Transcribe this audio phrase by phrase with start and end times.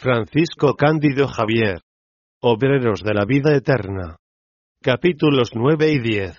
[0.00, 1.82] Francisco Cándido Javier.
[2.40, 4.16] Obreros de la vida eterna.
[4.82, 6.38] Capítulos 9 y 10.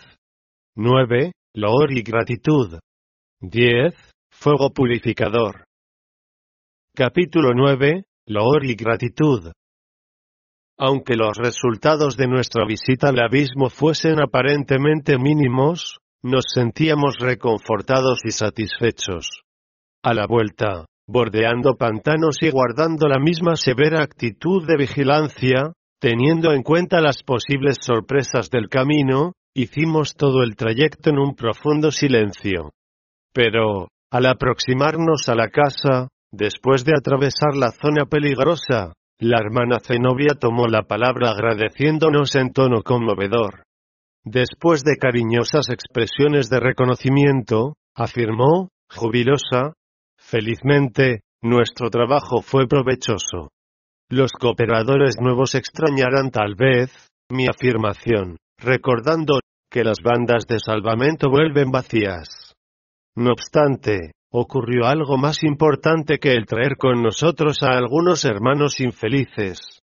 [0.78, 1.32] 9.
[1.54, 2.80] Loor y gratitud.
[3.40, 3.94] 10.
[4.32, 5.66] Fuego purificador.
[6.96, 8.04] Capítulo 9.
[8.26, 9.52] Loor y gratitud.
[10.80, 18.32] Aunque los resultados de nuestra visita al abismo fuesen aparentemente mínimos, nos sentíamos reconfortados y
[18.32, 19.44] satisfechos.
[20.02, 26.64] A la vuelta, bordeando pantanos y guardando la misma severa actitud de vigilancia, teniendo en
[26.64, 32.72] cuenta las posibles sorpresas del camino, hicimos todo el trayecto en un profundo silencio.
[33.34, 40.34] Pero, al aproximarnos a la casa, después de atravesar la zona peligrosa, la hermana Zenobia
[40.40, 43.64] tomó la palabra agradeciéndonos en tono conmovedor.
[44.24, 49.74] Después de cariñosas expresiones de reconocimiento, afirmó, jubilosa,
[50.32, 53.50] Felizmente, nuestro trabajo fue provechoso.
[54.10, 61.70] Los cooperadores nuevos extrañarán tal vez, mi afirmación, recordando, que las bandas de salvamento vuelven
[61.70, 62.54] vacías.
[63.14, 69.82] No obstante, ocurrió algo más importante que el traer con nosotros a algunos hermanos infelices.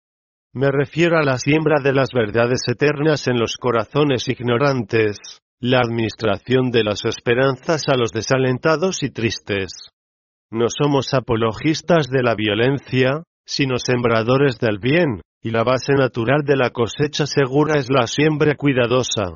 [0.53, 5.17] Me refiero a la siembra de las verdades eternas en los corazones ignorantes,
[5.59, 9.89] la administración de las esperanzas a los desalentados y tristes.
[10.55, 16.55] No somos apologistas de la violencia, sino sembradores del bien, y la base natural de
[16.55, 19.35] la cosecha segura es la siembra cuidadosa.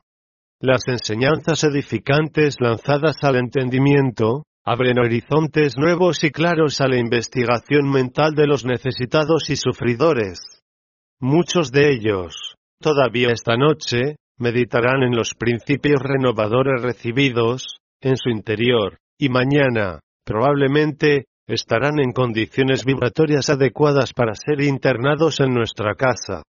[0.62, 8.34] Las enseñanzas edificantes lanzadas al entendimiento, abren horizontes nuevos y claros a la investigación mental
[8.34, 10.40] de los necesitados y sufridores.
[11.20, 19.00] Muchos de ellos, todavía esta noche, meditarán en los principios renovadores recibidos, en su interior,
[19.18, 26.44] y mañana, probablemente, estarán en condiciones vibratorias adecuadas para ser internados en nuestra casa.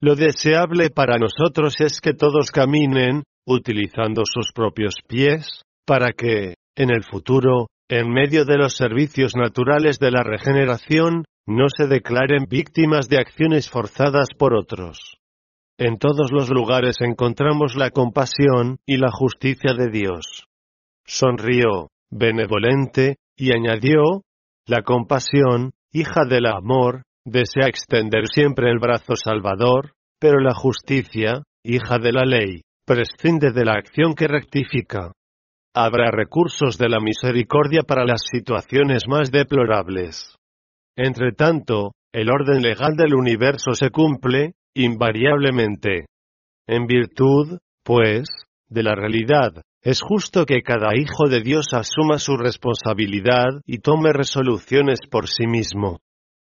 [0.00, 6.90] Lo deseable para nosotros es que todos caminen, utilizando sus propios pies, para que, en
[6.90, 13.08] el futuro, en medio de los servicios naturales de la regeneración, no se declaren víctimas
[13.08, 15.18] de acciones forzadas por otros.
[15.78, 20.46] En todos los lugares encontramos la compasión y la justicia de Dios.
[21.04, 24.22] Sonrió, benevolente, y añadió,
[24.66, 31.98] la compasión, hija del amor, desea extender siempre el brazo salvador, pero la justicia, hija
[31.98, 35.12] de la ley, prescinde de la acción que rectifica.
[35.74, 40.36] Habrá recursos de la misericordia para las situaciones más deplorables.
[40.96, 46.06] Entre tanto, el orden legal del universo se cumple, invariablemente.
[46.66, 48.26] En virtud, pues,
[48.68, 54.12] de la realidad, es justo que cada hijo de Dios asuma su responsabilidad y tome
[54.12, 56.00] resoluciones por sí mismo.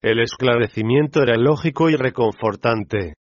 [0.03, 3.15] El esclarecimiento era lógico y reconfortante.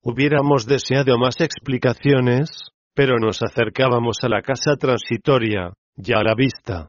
[0.00, 6.86] Hubiéramos deseado más explicaciones, pero nos acercábamos a la casa transitoria, ya a la vista.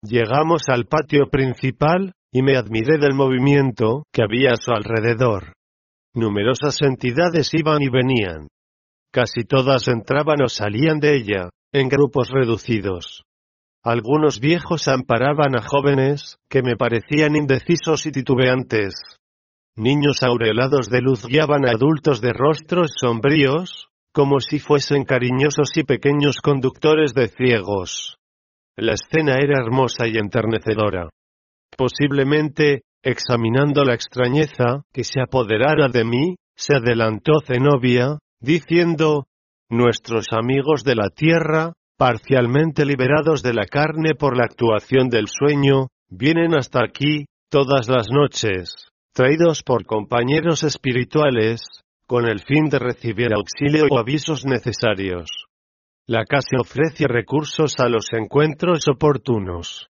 [0.00, 5.54] Llegamos al patio principal, y me admiré del movimiento que había a su alrededor.
[6.14, 8.46] Numerosas entidades iban y venían.
[9.14, 13.22] Casi todas entraban o salían de ella, en grupos reducidos.
[13.84, 18.94] Algunos viejos amparaban a jóvenes, que me parecían indecisos y titubeantes.
[19.76, 25.84] Niños aurelados de luz guiaban a adultos de rostros sombríos, como si fuesen cariñosos y
[25.84, 28.16] pequeños conductores de ciegos.
[28.76, 31.08] La escena era hermosa y enternecedora.
[31.76, 39.26] Posiblemente, examinando la extrañeza que se apoderara de mí, se adelantó Zenobia, diciendo,
[39.70, 45.88] Nuestros amigos de la tierra, parcialmente liberados de la carne por la actuación del sueño,
[46.08, 48.74] vienen hasta aquí, todas las noches,
[49.14, 51.62] traídos por compañeros espirituales,
[52.06, 55.30] con el fin de recibir auxilio o avisos necesarios.
[56.06, 59.88] La casa ofrece recursos a los encuentros oportunos.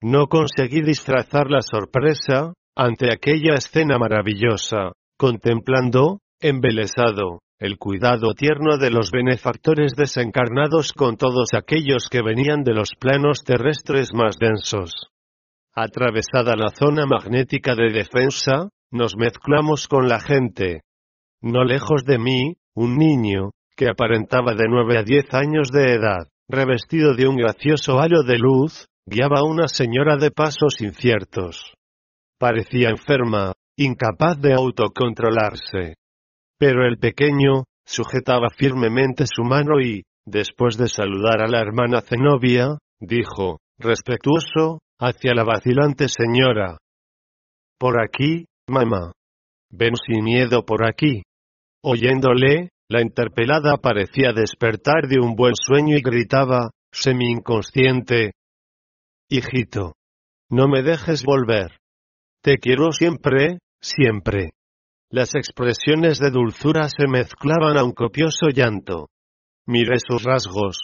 [0.00, 8.90] No conseguí disfrazar la sorpresa, ante aquella escena maravillosa, contemplando, embelesado, el cuidado tierno de
[8.90, 14.92] los benefactores desencarnados con todos aquellos que venían de los planos terrestres más densos.
[15.74, 20.82] Atravesada la zona magnética de defensa, nos mezclamos con la gente.
[21.42, 26.28] No lejos de mí, un niño, que aparentaba de nueve a diez años de edad,
[26.48, 31.74] revestido de un gracioso halo de luz, guiaba a una señora de pasos inciertos.
[32.38, 35.97] Parecía enferma, incapaz de autocontrolarse.
[36.58, 42.78] Pero el pequeño, sujetaba firmemente su mano y, después de saludar a la hermana Zenobia,
[43.00, 46.78] dijo, respetuoso, hacia la vacilante señora.
[47.78, 49.12] Por aquí, mamá.
[49.70, 51.22] Ven sin miedo por aquí.
[51.82, 58.32] Oyéndole, la interpelada parecía despertar de un buen sueño y gritaba, semi-inconsciente.
[59.30, 59.94] Hijito.
[60.50, 61.78] No me dejes volver.
[62.42, 64.50] Te quiero siempre, siempre.
[65.10, 69.08] Las expresiones de dulzura se mezclaban a un copioso llanto.
[69.66, 70.76] Miré sus rasgos.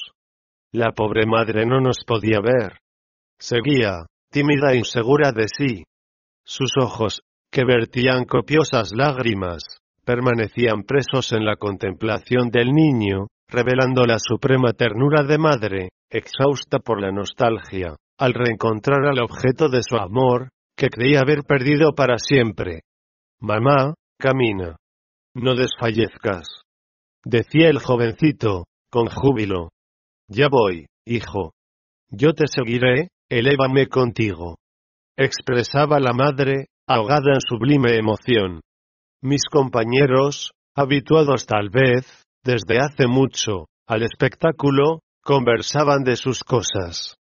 [0.72, 2.78] La pobre madre no nos podía ver.
[3.38, 5.84] Seguía, tímida e insegura de sí.
[6.42, 7.20] Sus ojos,
[7.52, 9.62] que vertían copiosas lágrimas,
[10.06, 16.98] permanecían presos en la contemplación del niño, revelando la suprema ternura de madre, exhausta por
[16.98, 22.80] la nostalgia, al reencontrar al objeto de su amor, que creía haber perdido para siempre.
[23.38, 23.94] Mamá,
[24.24, 24.76] camina.
[25.34, 26.46] No desfallezcas.
[27.26, 29.68] Decía el jovencito, con júbilo.
[30.28, 31.52] Ya voy, hijo.
[32.08, 34.56] Yo te seguiré, elévame contigo.
[35.18, 38.62] Expresaba la madre, ahogada en sublime emoción.
[39.22, 47.16] Mis compañeros, habituados tal vez, desde hace mucho, al espectáculo, conversaban de sus cosas.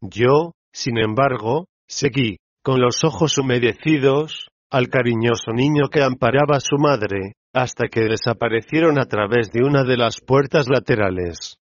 [0.00, 6.76] Yo, sin embargo, seguí, con los ojos humedecidos, al cariñoso niño que amparaba a su
[6.78, 11.56] madre, hasta que desaparecieron a través de una de las puertas laterales.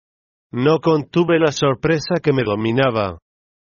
[0.51, 3.19] No contuve la sorpresa que me dominaba.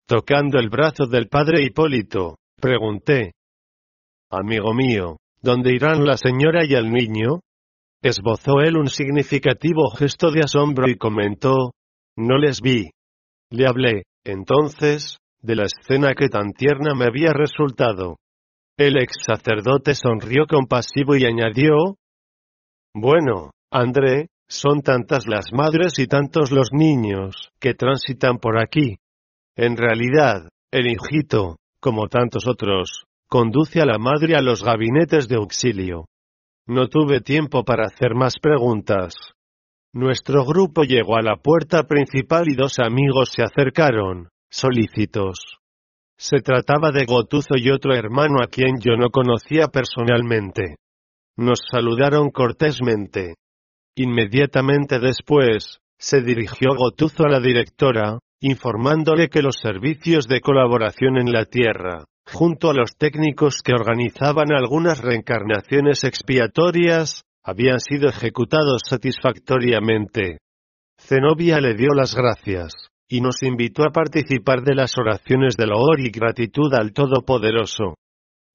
[0.07, 3.33] Tocando el brazo del padre Hipólito, pregunté.
[4.29, 7.41] Amigo mío, ¿dónde irán la señora y el niño?
[8.01, 11.71] Esbozó él un significativo gesto de asombro y comentó.
[12.15, 12.91] No les vi.
[13.49, 18.17] Le hablé, entonces, de la escena que tan tierna me había resultado.
[18.77, 21.97] El ex sacerdote sonrió compasivo y añadió,
[22.93, 28.97] Bueno, André, son tantas las madres y tantos los niños que transitan por aquí.
[29.55, 35.37] En realidad, el hijito, como tantos otros, conduce a la madre a los gabinetes de
[35.37, 36.05] auxilio.
[36.67, 39.15] No tuve tiempo para hacer más preguntas.
[39.91, 45.57] Nuestro grupo llegó a la puerta principal y dos amigos se acercaron solícitos.
[46.19, 50.77] Se trataba de Gotuzo y otro hermano a quien yo no conocía personalmente.
[51.37, 53.35] Nos saludaron cortésmente.
[53.95, 61.31] Inmediatamente después, se dirigió Gotuzo a la directora, informándole que los servicios de colaboración en
[61.31, 70.39] la Tierra, junto a los técnicos que organizaban algunas reencarnaciones expiatorias, habían sido ejecutados satisfactoriamente.
[70.99, 75.99] Zenobia le dio las gracias y nos invitó a participar de las oraciones de loor
[75.99, 77.95] y gratitud al Todopoderoso.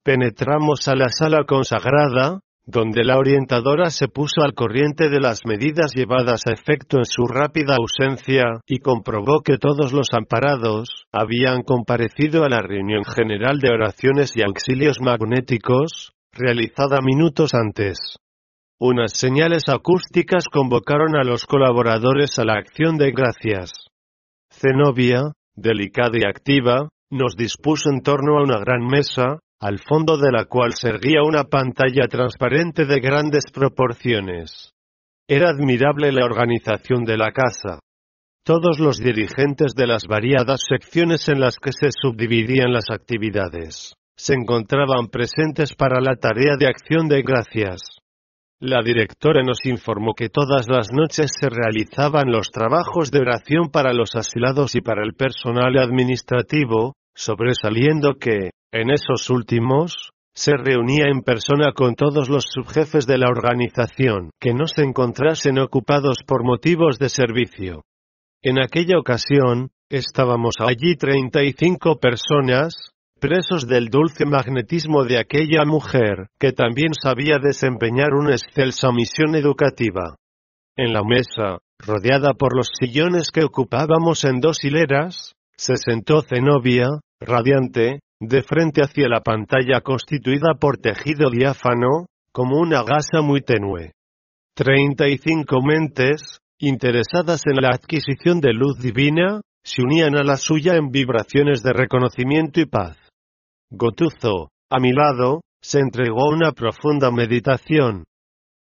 [0.04, 5.92] Penetramos a la sala consagrada, donde la orientadora se puso al corriente de las medidas
[5.94, 12.44] llevadas a efecto en su rápida ausencia, y comprobó que todos los amparados habían comparecido
[12.44, 17.98] a la reunión general de oraciones y auxilios magnéticos, realizada minutos antes.
[18.78, 23.81] Unas señales acústicas convocaron a los colaboradores a la acción de gracias.
[24.52, 30.30] Zenobia, delicada y activa, nos dispuso en torno a una gran mesa, al fondo de
[30.32, 34.72] la cual se erguía una pantalla transparente de grandes proporciones.
[35.28, 37.78] Era admirable la organización de la casa.
[38.44, 44.34] Todos los dirigentes de las variadas secciones en las que se subdividían las actividades se
[44.34, 48.01] encontraban presentes para la tarea de acción de gracias.
[48.64, 53.92] La directora nos informó que todas las noches se realizaban los trabajos de oración para
[53.92, 61.22] los asilados y para el personal administrativo, sobresaliendo que, en esos últimos, se reunía en
[61.22, 67.00] persona con todos los subjefes de la organización que no se encontrasen ocupados por motivos
[67.00, 67.82] de servicio.
[68.42, 72.92] En aquella ocasión, estábamos allí 35 personas,
[73.22, 80.16] presos del dulce magnetismo de aquella mujer, que también sabía desempeñar una excelsa misión educativa.
[80.76, 86.88] En la mesa, rodeada por los sillones que ocupábamos en dos hileras, se sentó Zenobia,
[87.20, 93.92] radiante, de frente hacia la pantalla constituida por tejido diáfano, como una gasa muy tenue.
[94.56, 100.36] Treinta y cinco mentes, interesadas en la adquisición de luz divina, se unían a la
[100.36, 103.01] suya en vibraciones de reconocimiento y paz.
[103.74, 108.04] Gotuzo, a mi lado, se entregó a una profunda meditación.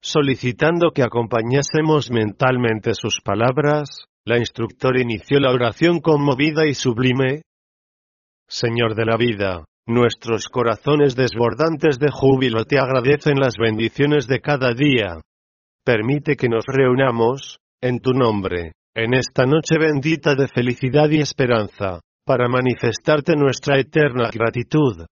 [0.01, 3.87] Solicitando que acompañásemos mentalmente sus palabras,
[4.25, 7.43] la instructora inició la oración conmovida y sublime.
[8.49, 14.73] Señor de la vida, nuestros corazones desbordantes de júbilo te agradecen las bendiciones de cada
[14.73, 15.21] día.
[15.85, 22.01] Permite que nos reunamos, en tu nombre, en esta noche bendita de felicidad y esperanza,
[22.27, 25.05] para manifestarte nuestra eterna gratitud.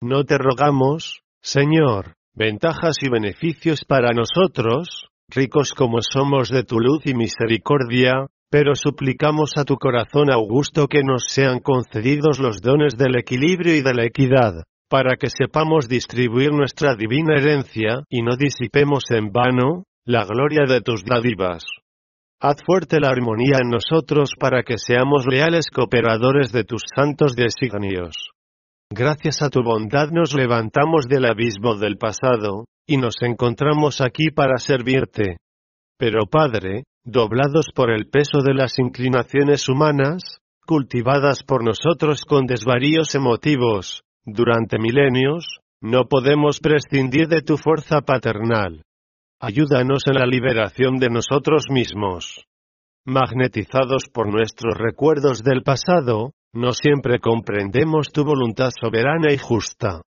[0.00, 7.06] No te rogamos, Señor, ventajas y beneficios para nosotros, ricos como somos de tu luz
[7.06, 13.16] y misericordia, pero suplicamos a tu corazón augusto que nos sean concedidos los dones del
[13.16, 19.04] equilibrio y de la equidad, para que sepamos distribuir nuestra divina herencia y no disipemos
[19.10, 21.64] en vano la gloria de tus dádivas.
[22.46, 28.16] Haz fuerte la armonía en nosotros para que seamos leales cooperadores de tus santos designios.
[28.90, 34.58] Gracias a tu bondad nos levantamos del abismo del pasado, y nos encontramos aquí para
[34.58, 35.38] servirte.
[35.98, 40.36] Pero Padre, doblados por el peso de las inclinaciones humanas,
[40.66, 45.46] cultivadas por nosotros con desvaríos emotivos, durante milenios,
[45.80, 48.82] no podemos prescindir de tu fuerza paternal.
[49.40, 52.46] Ayúdanos en la liberación de nosotros mismos.
[53.04, 60.02] Magnetizados por nuestros recuerdos del pasado, no siempre comprendemos tu voluntad soberana y justa.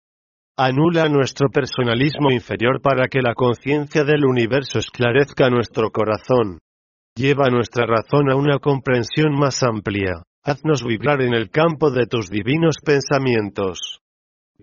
[0.58, 6.60] Anula nuestro personalismo inferior para que la conciencia del universo esclarezca nuestro corazón.
[7.16, 10.24] Lleva nuestra razón a una comprensión más amplia.
[10.44, 14.00] Haznos vibrar en el campo de tus divinos pensamientos.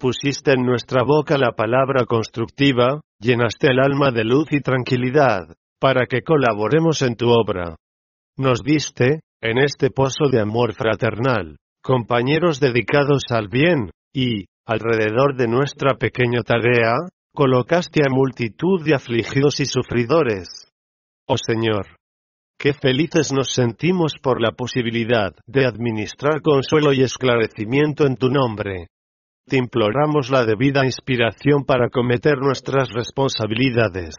[0.00, 6.04] Pusiste en nuestra boca la palabra constructiva, llenaste el alma de luz y tranquilidad, para
[6.06, 7.76] que colaboremos en tu obra.
[8.36, 15.48] Nos diste, en este pozo de amor fraternal, compañeros dedicados al bien, y, alrededor de
[15.48, 16.92] nuestra pequeña tarea,
[17.34, 20.70] colocaste a multitud de afligidos y sufridores.
[21.26, 21.96] Oh Señor,
[22.58, 28.88] qué felices nos sentimos por la posibilidad de administrar consuelo y esclarecimiento en tu nombre.
[29.46, 34.14] Te imploramos la debida inspiración para cometer nuestras responsabilidades.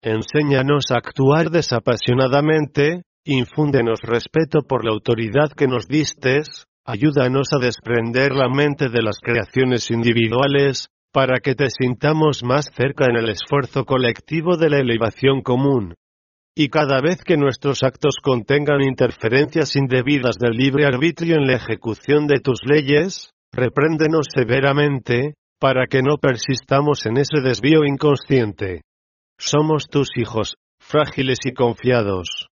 [0.00, 8.32] Enséñanos a actuar desapasionadamente, infúndenos respeto por la autoridad que nos distes, ayúdanos a desprender
[8.32, 13.84] la mente de las creaciones individuales, para que te sintamos más cerca en el esfuerzo
[13.84, 15.94] colectivo de la elevación común.
[16.56, 22.28] Y cada vez que nuestros actos contengan interferencias indebidas del libre arbitrio en la ejecución
[22.28, 28.82] de tus leyes, repréndenos severamente, para que no persistamos en ese desvío inconsciente.
[29.38, 32.48] Somos tus hijos, frágiles y confiados.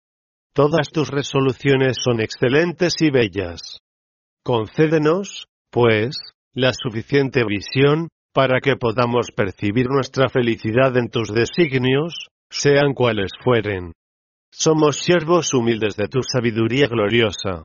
[0.53, 3.79] Todas tus resoluciones son excelentes y bellas.
[4.45, 6.17] Concédenos, pues,
[6.55, 13.93] la suficiente visión, para que podamos percibir nuestra felicidad en tus designios, sean cuales fueren.
[14.53, 17.65] Somos siervos humildes de tu sabiduría gloriosa.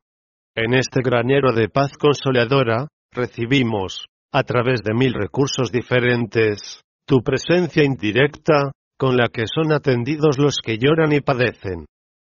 [0.56, 7.84] En este granero de paz consoladora, recibimos, a través de mil recursos diferentes, tu presencia
[7.84, 11.86] indirecta, con la que son atendidos los que lloran y padecen.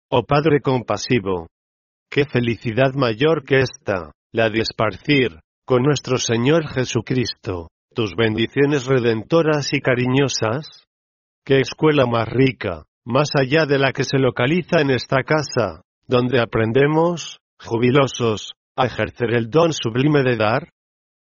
[0.09, 1.47] Oh Padre compasivo,
[2.09, 9.73] qué felicidad mayor que esta, la de esparcir, con nuestro Señor Jesucristo, tus bendiciones redentoras
[9.73, 10.85] y cariñosas.
[11.45, 16.39] Qué escuela más rica, más allá de la que se localiza en esta casa, donde
[16.39, 20.69] aprendemos, jubilosos, a ejercer el don sublime de dar?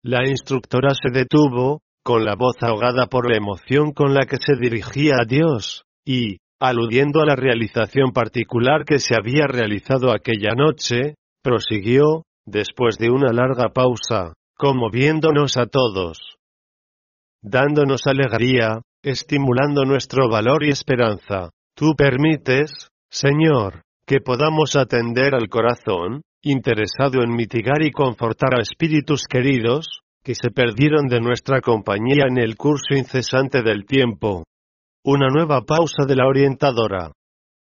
[0.03, 4.55] La instructora se detuvo, con la voz ahogada por la emoción con la que se
[4.59, 11.15] dirigía a Dios, y, aludiendo a la realización particular que se había realizado aquella noche,
[11.41, 16.35] prosiguió, después de una larga pausa, conmoviéndonos a todos,
[17.41, 21.51] dándonos alegría, estimulando nuestro valor y esperanza.
[21.75, 29.25] Tú permites, Señor, que podamos atender al corazón, interesado en mitigar y confortar a espíritus
[29.27, 34.43] queridos, que se perdieron de nuestra compañía en el curso incesante del tiempo.
[35.03, 37.11] Una nueva pausa de la orientadora.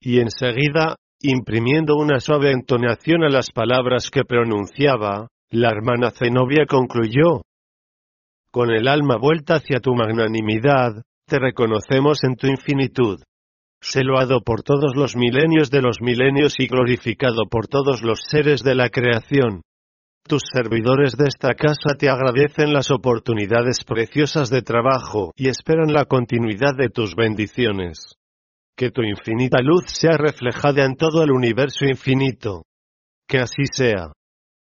[0.00, 7.42] Y enseguida, imprimiendo una suave entonación a las palabras que pronunciaba, la hermana Zenobia concluyó.
[8.50, 13.20] Con el alma vuelta hacia tu magnanimidad, te reconocemos en tu infinitud
[13.84, 18.62] se loado por todos los milenios de los milenios y glorificado por todos los seres
[18.62, 19.60] de la creación.
[20.26, 26.06] Tus servidores de esta casa te agradecen las oportunidades preciosas de trabajo y esperan la
[26.06, 28.14] continuidad de tus bendiciones.
[28.74, 32.62] Que tu infinita luz sea reflejada en todo el universo infinito.
[33.28, 34.12] Que así sea.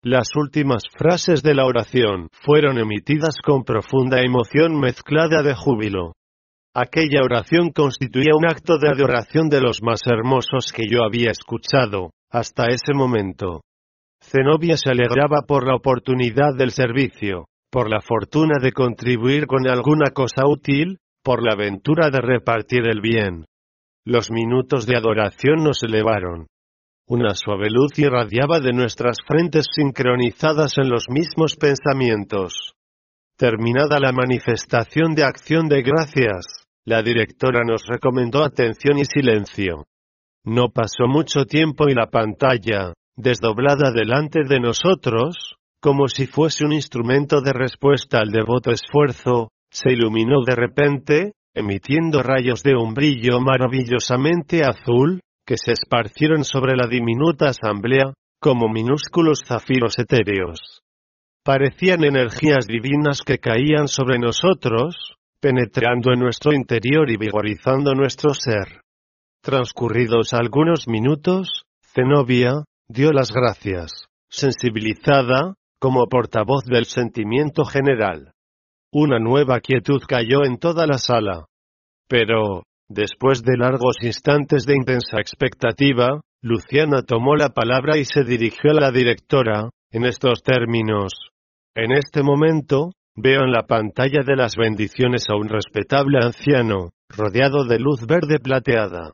[0.02, 6.14] Las últimas frases de la oración fueron emitidas con profunda emoción mezclada de júbilo.
[6.76, 12.10] Aquella oración constituía un acto de adoración de los más hermosos que yo había escuchado,
[12.32, 13.60] hasta ese momento.
[14.20, 20.10] Zenobia se alegraba por la oportunidad del servicio, por la fortuna de contribuir con alguna
[20.12, 23.44] cosa útil, por la aventura de repartir el bien.
[24.04, 26.48] Los minutos de adoración nos elevaron.
[27.06, 32.72] Una suave luz irradiaba de nuestras frentes sincronizadas en los mismos pensamientos.
[33.36, 39.86] Terminada la manifestación de acción de gracias, la directora nos recomendó atención y silencio.
[40.44, 46.72] No pasó mucho tiempo y la pantalla, desdoblada delante de nosotros, como si fuese un
[46.72, 53.40] instrumento de respuesta al devoto esfuerzo, se iluminó de repente, emitiendo rayos de un brillo
[53.40, 60.80] maravillosamente azul, que se esparcieron sobre la diminuta asamblea, como minúsculos zafiros etéreos.
[61.44, 68.80] Parecían energías divinas que caían sobre nosotros, penetrando en nuestro interior y vigorizando nuestro ser.
[69.42, 78.32] Transcurridos algunos minutos, Zenobia, dio las gracias, sensibilizada, como portavoz del sentimiento general.
[78.90, 81.44] Una nueva quietud cayó en toda la sala.
[82.08, 88.72] Pero, Después de largos instantes de intensa expectativa, Luciana tomó la palabra y se dirigió
[88.72, 91.12] a la directora, en estos términos.
[91.74, 97.64] En este momento, veo en la pantalla de las bendiciones a un respetable anciano, rodeado
[97.64, 99.12] de luz verde plateada.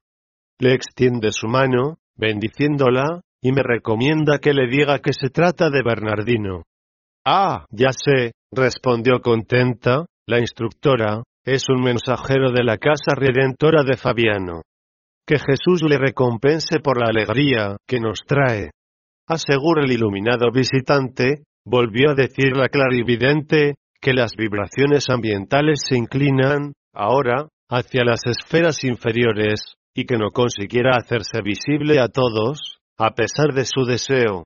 [0.59, 5.83] Le extiende su mano, bendiciéndola, y me recomienda que le diga que se trata de
[5.83, 6.65] Bernardino.
[7.25, 13.97] Ah, ya sé, respondió contenta, la instructora, es un mensajero de la casa redentora de
[13.97, 14.63] Fabiano.
[15.27, 18.71] Que Jesús le recompense por la alegría que nos trae.
[19.27, 26.73] Asegura el iluminado visitante, volvió a decir la clarividente, que las vibraciones ambientales se inclinan,
[26.95, 33.53] ahora, hacia las esferas inferiores, y que no consiguiera hacerse visible a todos, a pesar
[33.53, 34.45] de su deseo.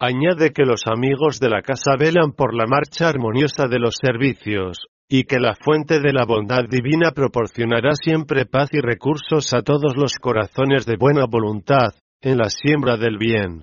[0.00, 4.86] Añade que los amigos de la casa velan por la marcha armoniosa de los servicios,
[5.08, 9.96] y que la fuente de la bondad divina proporcionará siempre paz y recursos a todos
[9.96, 13.62] los corazones de buena voluntad, en la siembra del bien.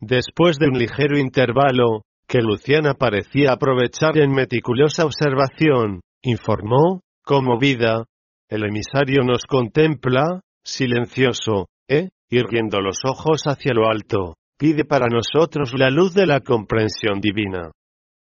[0.00, 8.06] Después de un ligero intervalo, que Luciana parecía aprovechar en meticulosa observación, informó, conmovida,
[8.48, 15.74] el emisario nos contempla, silencioso, e, irguiendo los ojos hacia lo alto, pide para nosotros
[15.76, 17.70] la luz de la comprensión divina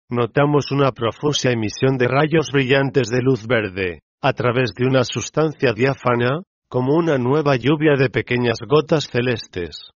[0.09, 5.73] notamos una profusa emisión de rayos brillantes de luz verde, a través de una sustancia
[5.73, 9.91] diáfana, como una nueva lluvia de pequeñas gotas celestes.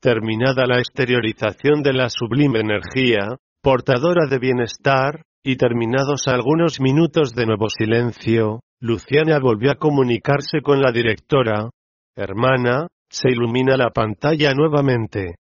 [0.00, 7.46] Terminada la exteriorización de la sublime energía, portadora de bienestar, y terminados algunos minutos de
[7.46, 11.70] nuevo silencio, Luciana volvió a comunicarse con la directora.
[12.14, 15.36] Hermana, se ilumina la pantalla nuevamente.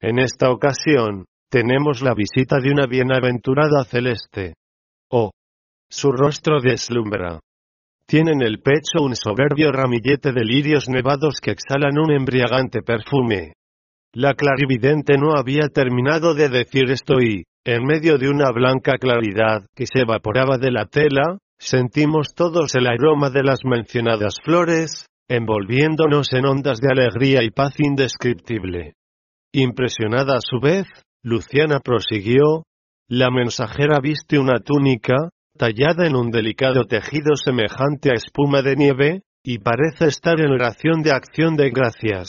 [0.00, 4.54] En esta ocasión, tenemos la visita de una bienaventurada celeste.
[5.08, 5.30] Oh.
[5.88, 7.38] Su rostro deslumbra.
[8.04, 13.52] Tiene en el pecho un soberbio ramillete de lirios nevados que exhalan un embriagante perfume.
[14.12, 19.66] La clarividente no había terminado de decir esto y, en medio de una blanca claridad
[19.74, 26.32] que se evaporaba de la tela, sentimos todos el aroma de las mencionadas flores, envolviéndonos
[26.32, 28.94] en ondas de alegría y paz indescriptible.
[29.52, 30.86] Impresionada a su vez,
[31.22, 32.64] Luciana prosiguió,
[33.08, 35.16] la mensajera viste una túnica,
[35.58, 41.02] tallada en un delicado tejido semejante a espuma de nieve, y parece estar en oración
[41.02, 42.28] de acción de gracias.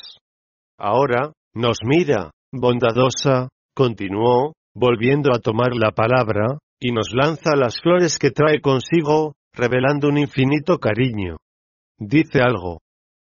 [0.77, 8.17] Ahora, nos mira, bondadosa, continuó, volviendo a tomar la palabra, y nos lanza las flores
[8.17, 11.37] que trae consigo, revelando un infinito cariño.
[11.97, 12.79] Dice algo.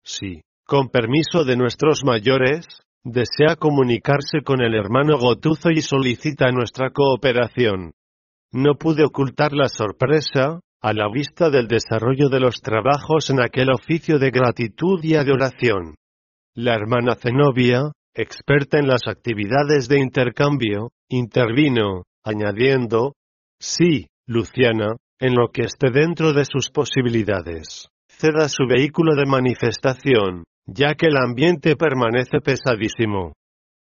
[0.04, 2.66] Sí, con permiso de nuestros mayores,
[3.04, 7.94] desea comunicarse con el hermano Gotuzo y solicita nuestra cooperación.
[8.52, 13.70] No pude ocultar la sorpresa, a la vista del desarrollo de los trabajos en aquel
[13.72, 15.96] oficio de gratitud y adoración.
[16.56, 23.14] La hermana Zenobia, experta en las actividades de intercambio, intervino, añadiendo,
[23.60, 27.90] Sí, Luciana, en lo que esté dentro de sus posibilidades.
[28.08, 33.34] Ceda su vehículo de manifestación, ya que el ambiente permanece pesadísimo.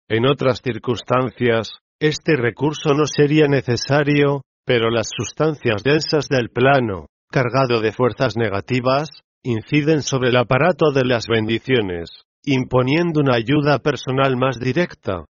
[0.08, 7.80] En otras circunstancias, este recurso no sería necesario, pero las sustancias densas del plano, cargado
[7.80, 9.08] de fuerzas negativas,
[9.42, 12.10] inciden sobre el aparato de las bendiciones,
[12.44, 15.24] imponiendo una ayuda personal más directa.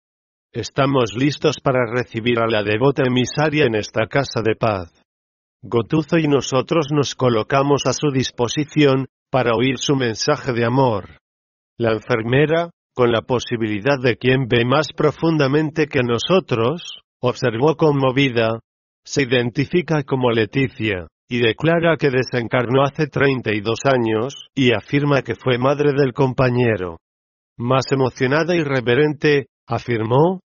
[0.53, 4.93] Estamos listos para recibir a la devota emisaria en esta casa de paz.
[5.63, 11.19] Gotuzo y nosotros nos colocamos a su disposición, para oír su mensaje de amor.
[11.79, 18.61] La enfermera, con la posibilidad de quien ve más profundamente que nosotros, observó conmovida,
[19.05, 25.57] se identifica como Leticia, y declara que desencarnó hace 32 años, y afirma que fue
[25.57, 26.99] madre del compañero.
[27.57, 30.41] Más emocionada y reverente, afirmó,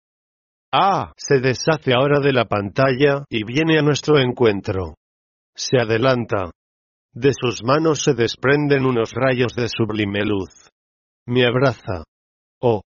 [0.72, 4.94] Ah, se deshace ahora de la pantalla, y viene a nuestro encuentro.
[5.56, 6.52] Se adelanta.
[7.12, 10.70] De sus manos se desprenden unos rayos de sublime luz.
[11.26, 12.04] Me abraza.
[12.62, 12.84] Oh.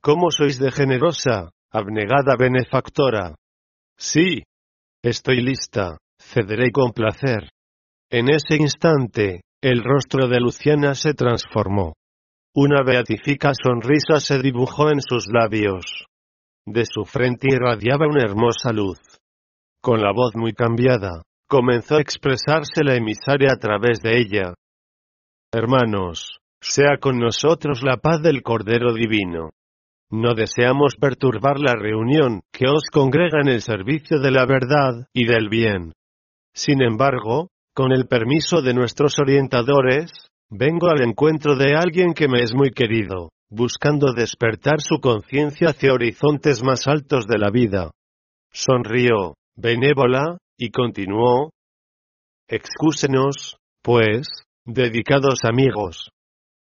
[0.00, 3.34] ¿Cómo sois de generosa, abnegada benefactora?
[3.96, 4.44] Sí.
[5.02, 7.50] Estoy lista, cederé con placer.
[8.10, 11.94] En ese instante, el rostro de Luciana se transformó.
[12.54, 16.06] Una beatífica sonrisa se dibujó en sus labios.
[16.66, 18.98] De su frente irradiaba una hermosa luz.
[19.80, 24.54] Con la voz muy cambiada, comenzó a expresarse la emisaria a través de ella.
[25.52, 29.50] Hermanos, sea con nosotros la paz del Cordero Divino.
[30.10, 35.26] No deseamos perturbar la reunión que os congrega en el servicio de la verdad y
[35.26, 35.94] del bien.
[36.54, 40.12] Sin embargo, con el permiso de nuestros orientadores,
[40.50, 45.92] vengo al encuentro de alguien que me es muy querido, buscando despertar su conciencia hacia
[45.92, 47.90] horizontes más altos de la vida.
[48.50, 51.50] Sonrió, benévola, y continuó,
[52.48, 54.28] Excúsenos, pues,
[54.66, 56.10] dedicados amigos.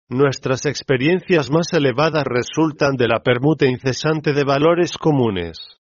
[0.07, 5.78] Nuestras experiencias más elevadas resultan de la permuta incesante de valores comunes.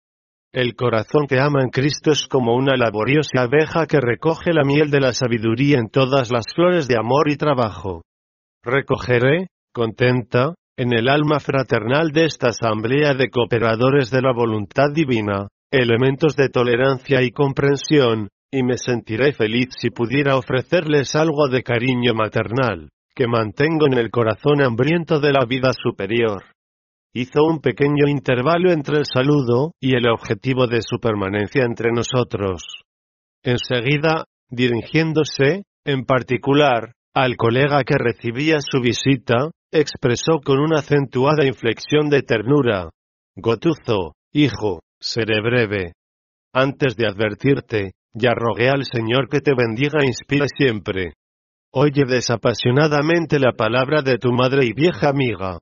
[0.56, 4.90] El corazón que ama en Cristo es como una laboriosa abeja que recoge la miel
[4.90, 8.04] de la sabiduría en todas las flores de amor y trabajo.
[8.64, 15.50] Recogeré, contenta, en el alma fraternal de esta asamblea de cooperadores de la voluntad divina,
[15.72, 22.14] elementos de tolerancia y comprensión, y me sentiré feliz si pudiera ofrecerles algo de cariño
[22.14, 26.55] maternal, que mantengo en el corazón hambriento de la vida superior.
[27.18, 32.62] Hizo un pequeño intervalo entre el saludo y el objetivo de su permanencia entre nosotros.
[33.42, 42.10] Enseguida, dirigiéndose, en particular, al colega que recibía su visita, expresó con una acentuada inflexión
[42.10, 42.90] de ternura.
[43.38, 45.94] Gotuzo, hijo, seré breve.
[46.54, 51.14] Antes de advertirte, ya rogué al Señor que te bendiga e inspire siempre.
[51.72, 55.60] Oye desapasionadamente la palabra de tu madre y vieja amiga.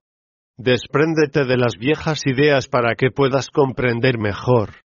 [0.58, 4.84] Despréndete de las viejas ideas para que puedas comprender mejor.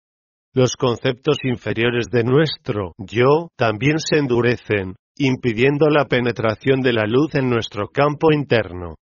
[0.54, 7.34] Los conceptos inferiores de nuestro yo también se endurecen, impidiendo la penetración de la luz
[7.36, 8.96] en nuestro campo interno.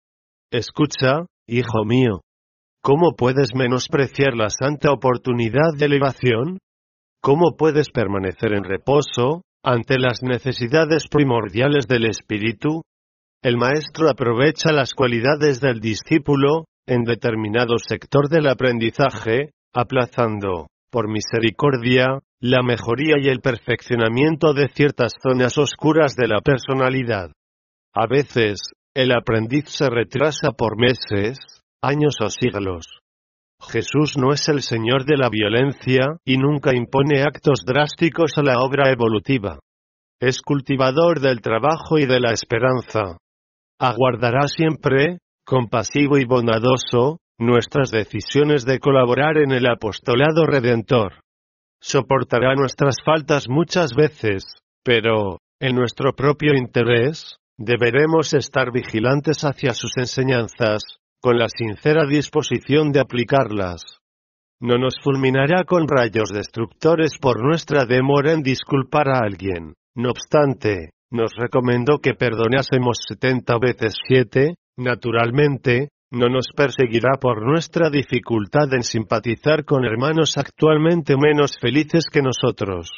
[0.51, 2.20] Escucha, hijo mío.
[2.81, 6.59] ¿Cómo puedes menospreciar la santa oportunidad de elevación?
[7.20, 12.83] ¿Cómo puedes permanecer en reposo, ante las necesidades primordiales del espíritu?
[13.42, 22.20] El maestro aprovecha las cualidades del discípulo, en determinado sector del aprendizaje, aplazando, por misericordia,
[22.40, 27.33] la mejoría y el perfeccionamiento de ciertas zonas oscuras de la personalidad.
[27.92, 28.61] A veces,
[28.94, 31.38] el aprendiz se retrasa por meses,
[31.83, 32.87] años o siglos.
[33.61, 38.61] Jesús no es el Señor de la violencia, y nunca impone actos drásticos a la
[38.61, 39.59] obra evolutiva.
[40.20, 43.16] Es cultivador del trabajo y de la esperanza.
[43.85, 51.14] Aguardará siempre, compasivo y bondadoso, nuestras decisiones de colaborar en el apostolado redentor.
[51.81, 54.45] Soportará nuestras faltas muchas veces,
[54.85, 60.85] pero, en nuestro propio interés, deberemos estar vigilantes hacia sus enseñanzas,
[61.21, 63.83] con la sincera disposición de aplicarlas.
[64.61, 69.75] No nos fulminará con rayos destructores por nuestra demora en disculpar a alguien.
[69.97, 77.88] No obstante, nos recomendó que perdonásemos setenta veces siete, naturalmente, no nos perseguirá por nuestra
[77.90, 82.90] dificultad en simpatizar con hermanos actualmente menos felices que nosotros.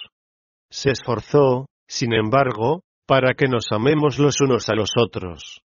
[0.71, 5.65] Se esforzó, sin embargo, para que nos amemos los unos a los otros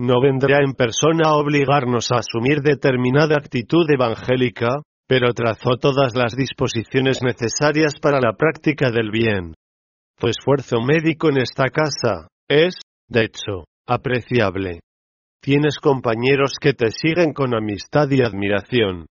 [0.00, 6.34] no vendrá en persona a obligarnos a asumir determinada actitud evangélica, pero trazó todas las
[6.34, 9.54] disposiciones necesarias para la práctica del bien.
[10.20, 12.74] Tu esfuerzo médico en esta casa es,
[13.08, 14.80] de hecho, apreciable.
[15.40, 19.06] Tienes compañeros que te siguen con amistad y admiración.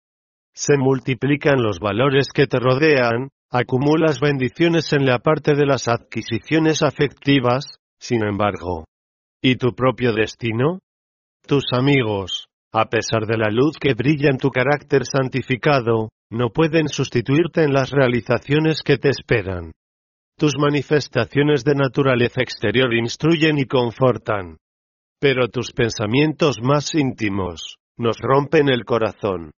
[0.54, 6.82] Se multiplican los valores que te rodean, acumulas bendiciones en la parte de las adquisiciones
[6.82, 8.84] afectivas, sin embargo,
[9.40, 10.80] ¿Y tu propio destino?
[11.46, 16.88] Tus amigos, a pesar de la luz que brilla en tu carácter santificado, no pueden
[16.88, 19.72] sustituirte en las realizaciones que te esperan.
[20.38, 24.58] Tus manifestaciones de naturaleza exterior instruyen y confortan.
[25.18, 29.50] Pero tus pensamientos más íntimos, nos rompen el corazón.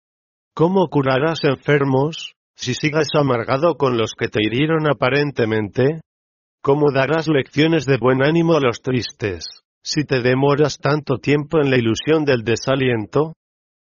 [0.56, 6.00] ¿Cómo curarás enfermos, si sigas amargado con los que te hirieron aparentemente?
[6.62, 11.72] ¿Cómo darás lecciones de buen ánimo a los tristes, si te demoras tanto tiempo en
[11.72, 13.34] la ilusión del desaliento?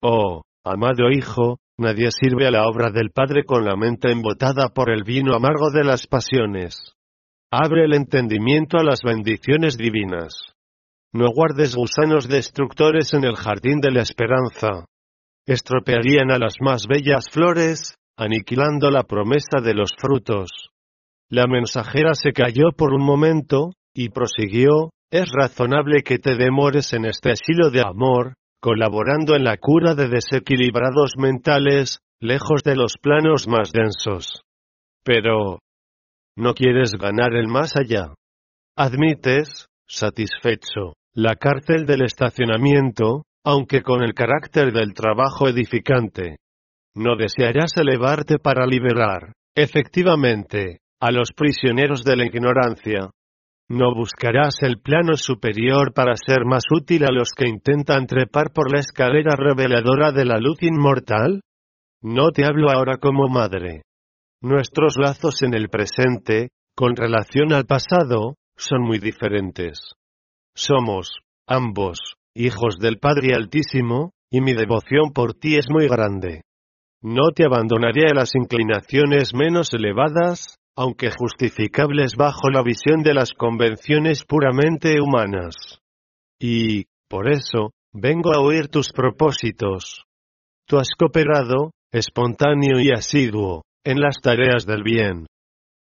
[0.03, 4.91] Oh, amado hijo, nadie sirve a la obra del Padre con la mente embotada por
[4.91, 6.93] el vino amargo de las pasiones.
[7.51, 10.55] Abre el entendimiento a las bendiciones divinas.
[11.13, 14.85] No guardes gusanos destructores en el jardín de la esperanza.
[15.47, 20.51] Estropearían a las más bellas flores, aniquilando la promesa de los frutos.
[21.29, 27.07] La mensajera se calló por un momento, y prosiguió, es razonable que te demores en
[27.07, 33.49] este asilo de amor, colaborando en la cura de desequilibrados mentales, lejos de los planos
[33.49, 34.43] más densos.
[35.03, 35.61] Pero,
[36.37, 38.15] ¿no quieres ganar el más allá?
[38.77, 46.37] Admites, satisfecho, la cárcel del estacionamiento, aunque con el carácter del trabajo edificante.
[46.95, 53.11] No desearás elevarte para liberar, efectivamente, a los prisioneros de la ignorancia.
[53.71, 58.73] No buscarás el plano superior para ser más útil a los que intentan trepar por
[58.75, 61.43] la escalera reveladora de la luz inmortal.
[62.03, 63.83] No te hablo ahora como madre.
[64.43, 69.93] Nuestros lazos en el presente, con relación al pasado, son muy diferentes.
[70.53, 72.01] Somos, ambos,
[72.35, 76.43] hijos del Padre Altísimo, y mi devoción por ti es muy grande.
[77.03, 83.35] No te abandonaré a las inclinaciones menos elevadas, aunque justificables bajo la visión de las
[83.35, 85.79] convenciones puramente humanas.
[86.41, 90.05] Y, por eso, vengo a oír tus propósitos.
[90.67, 95.27] Tú has cooperado, espontáneo y asiduo, en las tareas del bien.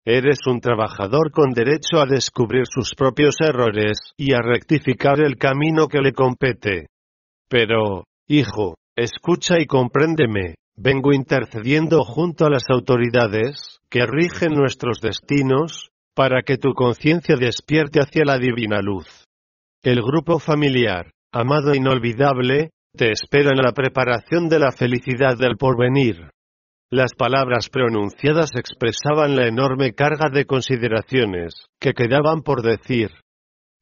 [0.05, 5.87] Eres un trabajador con derecho a descubrir sus propios errores y a rectificar el camino
[5.87, 6.89] que le compete.
[7.49, 15.91] Pero, hijo, escucha y compréndeme, vengo intercediendo junto a las autoridades que rigen nuestros destinos,
[16.15, 19.25] para que tu conciencia despierte hacia la divina luz.
[19.83, 25.57] El grupo familiar, amado e inolvidable, te espera en la preparación de la felicidad del
[25.57, 26.31] porvenir.
[26.91, 33.11] Las palabras pronunciadas expresaban la enorme carga de consideraciones que quedaban por decir.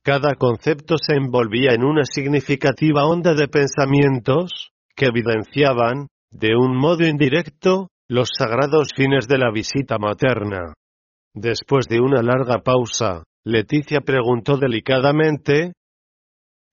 [0.02, 7.06] Cada concepto se envolvía en una significativa onda de pensamientos que evidenciaban, de un modo
[7.06, 10.74] indirecto, los sagrados fines de la visita materna.
[11.34, 15.72] Después de una larga pausa, Leticia preguntó delicadamente,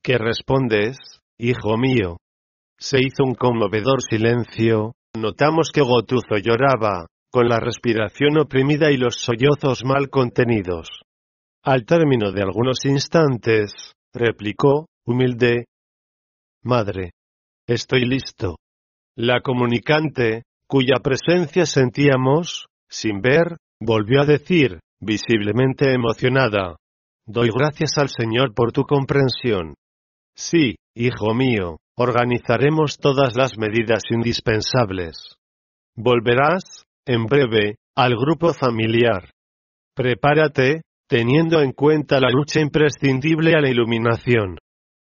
[0.04, 0.98] ¿Qué respondes,
[1.38, 2.18] hijo mío?
[2.78, 9.16] Se hizo un conmovedor silencio, Notamos que Gotuzo lloraba, con la respiración oprimida y los
[9.16, 10.90] sollozos mal contenidos.
[11.64, 15.66] Al término de algunos instantes, replicó, humilde,
[16.64, 17.12] Madre.
[17.68, 18.56] Estoy listo.
[19.16, 26.78] La comunicante, cuya presencia sentíamos, sin ver, volvió a decir, visiblemente emocionada,
[27.26, 29.76] Doy gracias al Señor por tu comprensión.
[30.36, 35.16] Sí, hijo mío, Organizaremos todas las medidas indispensables.
[35.96, 39.30] Volverás, en breve, al grupo familiar.
[39.94, 44.58] Prepárate, teniendo en cuenta la lucha imprescindible a la iluminación.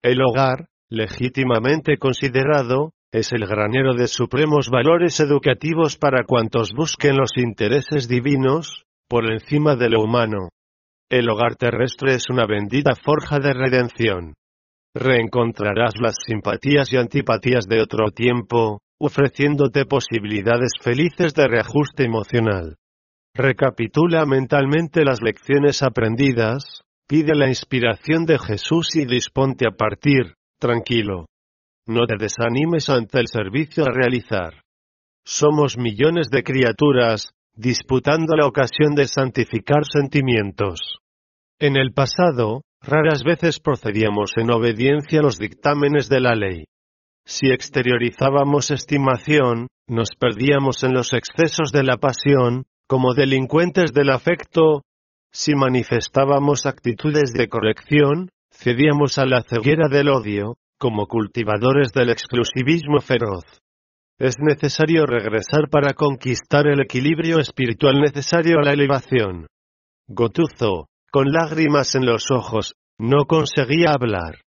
[0.03, 7.37] El hogar, legítimamente considerado, es el granero de supremos valores educativos para cuantos busquen los
[7.37, 10.49] intereses divinos, por encima de lo humano.
[11.09, 14.35] El hogar terrestre es una bendita forja de redención.
[14.95, 22.77] Reencontrarás las simpatías y antipatías de otro tiempo, ofreciéndote posibilidades felices de reajuste emocional.
[23.35, 31.27] Recapitula mentalmente las lecciones aprendidas, pide la inspiración de Jesús y disponte a partir, tranquilo.
[31.87, 34.63] No te desanimes ante el servicio a realizar.
[35.25, 40.99] Somos millones de criaturas, disputando la ocasión de santificar sentimientos.
[41.59, 46.67] En el pasado, Raras veces procedíamos en obediencia a los dictámenes de la ley.
[47.25, 54.83] Si exteriorizábamos estimación, nos perdíamos en los excesos de la pasión, como delincuentes del afecto.
[55.33, 63.01] Si manifestábamos actitudes de corrección, cedíamos a la ceguera del odio, como cultivadores del exclusivismo
[63.01, 63.45] feroz.
[64.19, 69.47] Es necesario regresar para conquistar el equilibrio espiritual necesario a la elevación.
[70.09, 74.41] Gotuzo, con lágrimas en los ojos, no conseguía hablar.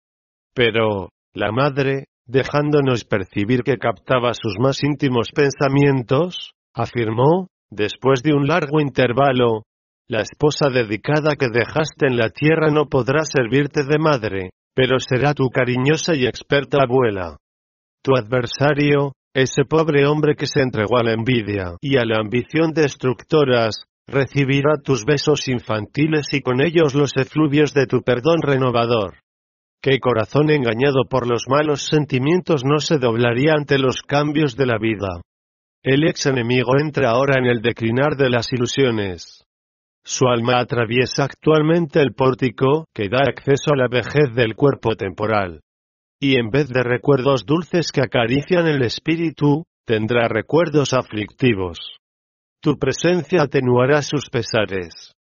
[0.55, 8.47] Pero, la madre, dejándonos percibir que captaba sus más íntimos pensamientos, afirmó, después de un
[8.47, 9.63] largo intervalo,
[10.09, 15.33] la esposa dedicada que dejaste en la tierra no podrá servirte de madre, pero será
[15.33, 17.39] tu cariñosa y experta abuela.
[18.05, 22.73] Tu adversario, ese pobre hombre que se entregó a la envidia y a la ambición
[22.75, 29.15] destructoras, recibirá tus besos infantiles y con ellos los efluvios de tu perdón renovador.
[29.81, 34.79] ¿Qué corazón engañado por los malos sentimientos no se doblaría ante los cambios de la
[34.79, 35.23] vida?
[35.83, 39.46] El ex enemigo entra ahora en el declinar de las ilusiones.
[40.09, 45.63] Su alma atraviesa actualmente el pórtico que da acceso a la vejez del cuerpo temporal.
[46.21, 51.79] Y en vez de recuerdos dulces que acarician el espíritu, tendrá recuerdos aflictivos.
[52.63, 55.13] Tu presencia atenuará sus pesares.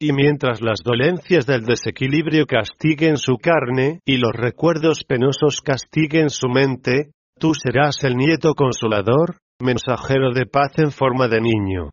[0.00, 6.48] Y mientras las dolencias del desequilibrio castiguen su carne, y los recuerdos penosos castiguen su
[6.48, 11.90] mente, tú serás el nieto consolador, mensajero de paz en forma de niño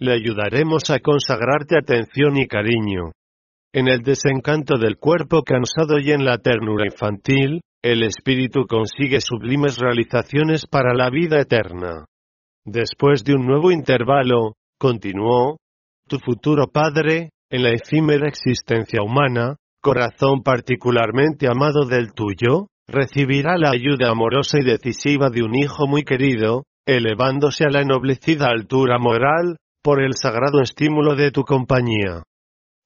[0.00, 3.12] le ayudaremos a consagrarte atención y cariño.
[3.72, 9.78] En el desencanto del cuerpo cansado y en la ternura infantil, el espíritu consigue sublimes
[9.78, 12.06] realizaciones para la vida eterna.
[12.64, 15.58] Después de un nuevo intervalo, continuó,
[16.08, 23.70] tu futuro padre, en la efímera existencia humana, corazón particularmente amado del tuyo, recibirá la
[23.70, 29.56] ayuda amorosa y decisiva de un hijo muy querido, elevándose a la ennoblecida altura moral,
[29.82, 32.22] por el sagrado estímulo de tu compañía.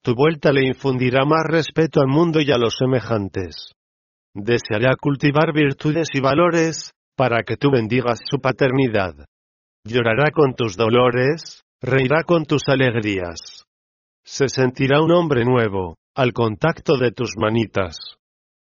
[0.01, 3.71] Tu vuelta le infundirá más respeto al mundo y a los semejantes.
[4.33, 9.13] Deseará cultivar virtudes y valores, para que tú bendigas su paternidad.
[9.85, 13.65] Llorará con tus dolores, reirá con tus alegrías.
[14.23, 17.95] Se sentirá un hombre nuevo, al contacto de tus manitas.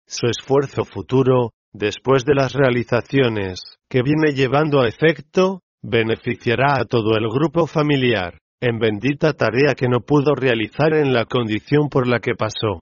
[0.06, 7.16] Su esfuerzo futuro, después de las realizaciones, que viene llevando a efecto, beneficiará a todo
[7.16, 12.20] el grupo familiar, en bendita tarea que no pudo realizar en la condición por la
[12.20, 12.80] que pasó.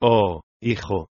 [0.00, 1.08] Oh, hijo.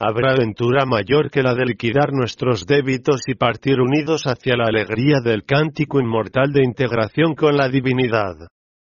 [0.00, 5.20] Habrá aventura mayor que la de liquidar nuestros débitos y partir unidos hacia la alegría
[5.22, 8.34] del cántico inmortal de integración con la divinidad.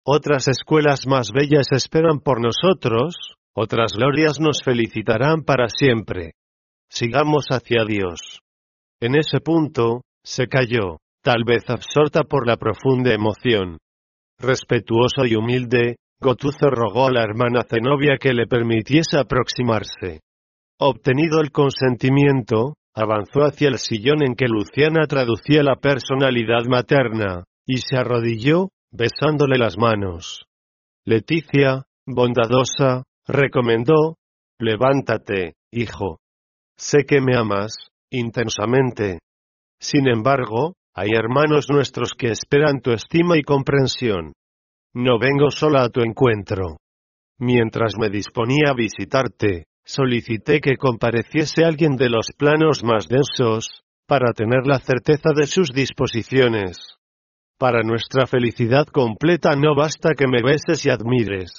[0.04, 6.34] Otras escuelas más bellas esperan por nosotros, otras glorias nos felicitarán para siempre.
[6.88, 8.38] Sigamos hacia Dios.
[9.00, 13.78] En ese punto, se cayó tal vez absorta por la profunda emoción.
[14.38, 20.20] Respetuoso y humilde, Gotuzo rogó a la hermana Zenobia que le permitiese aproximarse.
[20.78, 27.78] Obtenido el consentimiento, avanzó hacia el sillón en que Luciana traducía la personalidad materna, y
[27.78, 30.44] se arrodilló, besándole las manos.
[31.04, 34.16] Leticia, bondadosa, recomendó,
[34.58, 36.18] levántate, hijo.
[36.76, 37.74] Sé que me amas,
[38.11, 39.20] intensamente.
[39.80, 44.35] Sin embargo, hay hermanos nuestros que esperan tu estima y comprensión.
[44.94, 46.76] No vengo sola a tu encuentro.
[47.38, 54.33] Mientras me disponía a visitarte, solicité que compareciese alguien de los planos más densos, para
[54.33, 56.78] tener la certeza de sus disposiciones.
[57.59, 61.52] Para nuestra felicidad completa no basta que me beses y admires.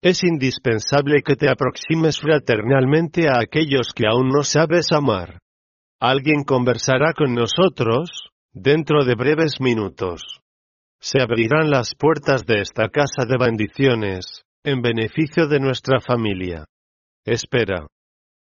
[0.00, 5.38] Es indispensable que te aproximes fraternalmente a aquellos que aún no sabes amar.
[6.00, 10.42] Alguien conversará con nosotros, Dentro de breves minutos.
[11.00, 16.66] Se abrirán las puertas de esta casa de bendiciones, en beneficio de nuestra familia.
[17.24, 17.86] Espera.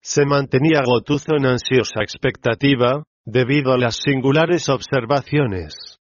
[0.01, 5.99] Se mantenía Gotuzo en ansiosa expectativa, debido a las singulares observaciones.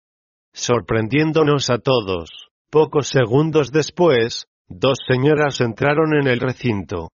[0.51, 2.29] Sorprendiéndonos a todos,
[2.69, 7.07] pocos segundos después, dos señoras entraron en el recinto.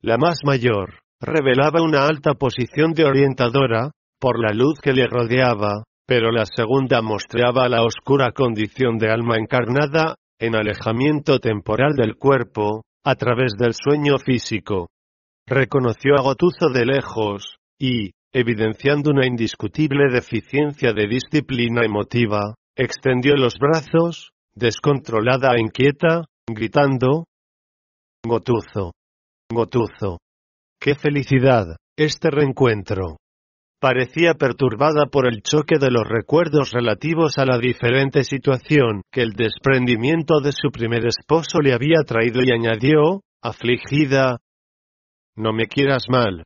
[0.00, 5.84] La más mayor, revelaba una alta posición de orientadora, por la luz que le rodeaba,
[6.06, 12.82] pero la segunda mostraba la oscura condición de alma encarnada, en alejamiento temporal del cuerpo,
[13.04, 14.88] a través del sueño físico.
[15.46, 23.54] Reconoció a Gotuzo de lejos, y, evidenciando una indiscutible deficiencia de disciplina emotiva, extendió los
[23.58, 27.24] brazos, descontrolada e inquieta, gritando,
[28.26, 28.92] Gotuzo.
[29.52, 30.18] Gotuzo.
[30.80, 33.16] ¡Qué felicidad, este reencuentro!
[33.84, 39.32] Parecía perturbada por el choque de los recuerdos relativos a la diferente situación que el
[39.32, 44.38] desprendimiento de su primer esposo le había traído y añadió, afligida,
[45.36, 46.44] No me quieras mal.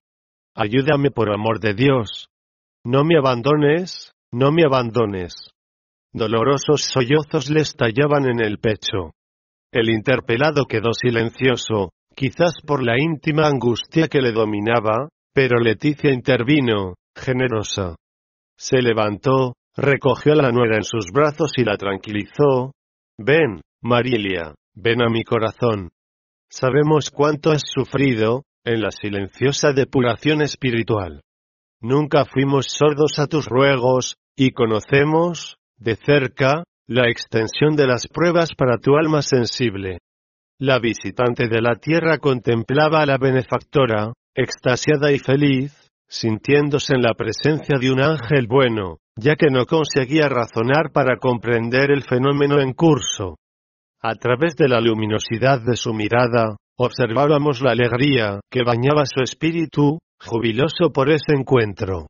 [0.57, 2.27] Ayúdame por amor de Dios.
[2.85, 5.37] No me abandones, no me abandones.
[6.13, 9.13] Dolorosos sollozos le estallaban en el pecho.
[9.71, 16.95] El interpelado quedó silencioso, quizás por la íntima angustia que le dominaba, pero Leticia intervino,
[17.19, 17.97] generosa.
[18.57, 22.73] Se levantó, recogió a la nuera en sus brazos y la tranquilizó.
[23.19, 25.91] Ven, Marilia, ven a mi corazón.
[26.51, 31.23] Sabemos cuánto has sufrido, en la silenciosa depuración espiritual.
[31.81, 38.51] Nunca fuimos sordos a tus ruegos, y conocemos, de cerca, la extensión de las pruebas
[38.57, 39.99] para tu alma sensible.
[40.59, 47.15] La visitante de la tierra contemplaba a la benefactora, extasiada y feliz, sintiéndose en la
[47.15, 52.73] presencia de un ángel bueno, ya que no conseguía razonar para comprender el fenómeno en
[52.73, 53.37] curso.
[54.01, 59.99] A través de la luminosidad de su mirada, observábamos la alegría que bañaba su espíritu,
[60.21, 62.07] jubiloso por ese encuentro.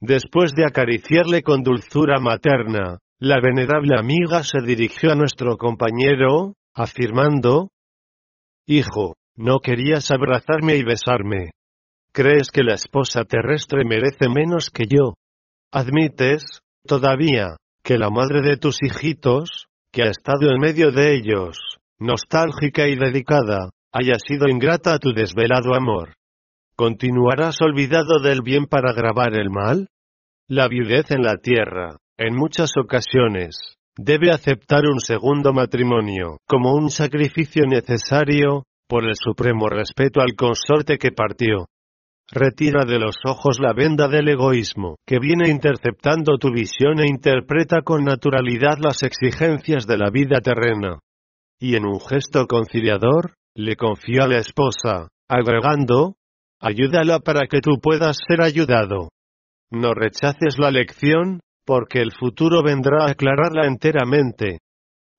[0.00, 7.68] Después de acariciarle con dulzura materna, la venerable amiga se dirigió a nuestro compañero, afirmando,
[8.66, 11.50] Hijo, no querías abrazarme y besarme.
[12.12, 15.14] ¿Crees que la esposa terrestre merece menos que yo?
[15.72, 21.56] ¿Admites, todavía, que la madre de tus hijitos, que ha estado en medio de ellos,
[21.98, 26.14] nostálgica y dedicada, haya sido ingrata a tu desvelado amor.
[26.76, 29.88] ¿Continuarás olvidado del bien para agravar el mal?
[30.48, 36.90] La viudez en la tierra, en muchas ocasiones, debe aceptar un segundo matrimonio como un
[36.90, 41.66] sacrificio necesario, por el supremo respeto al consorte que partió.
[42.32, 47.82] Retira de los ojos la venda del egoísmo, que viene interceptando tu visión e interpreta
[47.82, 51.00] con naturalidad las exigencias de la vida terrena.
[51.58, 56.14] Y en un gesto conciliador, le confió a la esposa, agregando,
[56.60, 59.08] ayúdala para que tú puedas ser ayudado.
[59.72, 64.58] No rechaces la lección, porque el futuro vendrá a aclararla enteramente.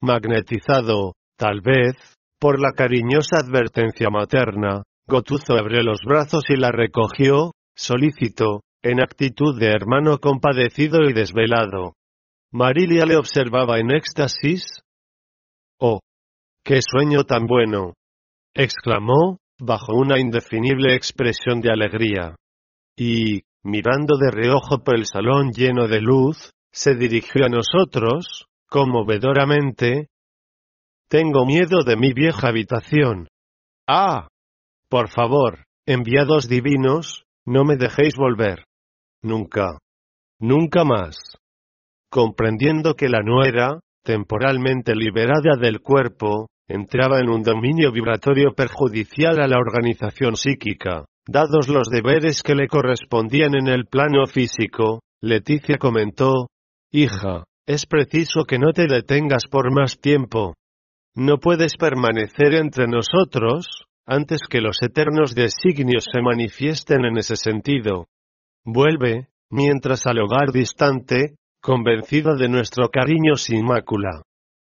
[0.01, 1.95] Magnetizado, tal vez,
[2.39, 9.59] por la cariñosa advertencia materna, Gotuzo abrió los brazos y la recogió, solícito, en actitud
[9.59, 11.95] de hermano compadecido y desvelado.
[12.51, 14.81] Marilia le observaba en éxtasis.
[15.79, 15.99] ¡Oh!
[16.63, 17.93] ¡Qué sueño tan bueno!
[18.53, 22.35] exclamó, bajo una indefinible expresión de alegría.
[22.97, 30.07] Y, mirando de reojo por el salón lleno de luz, se dirigió a nosotros, conmovedoramente.
[31.07, 33.27] Tengo miedo de mi vieja habitación.
[33.87, 34.27] Ah,
[34.91, 38.65] por favor, enviados divinos, no me dejéis volver.
[39.23, 39.77] Nunca.
[40.37, 41.17] Nunca más.
[42.11, 49.47] Comprendiendo que la nuera, temporalmente liberada del cuerpo, entraba en un dominio vibratorio perjudicial a
[49.47, 56.47] la organización psíquica, dados los deberes que le correspondían en el plano físico, Leticia comentó,
[56.91, 60.53] Hija, es preciso que no te detengas por más tiempo.
[61.15, 68.07] No puedes permanecer entre nosotros, antes que los eternos designios se manifiesten en ese sentido.
[68.65, 74.23] Vuelve, mientras al hogar distante, convencida de nuestro cariño sin mácula.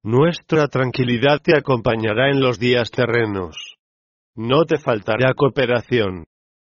[0.04, 3.76] Nuestra tranquilidad te acompañará en los días terrenos.
[4.34, 6.24] No te faltará cooperación.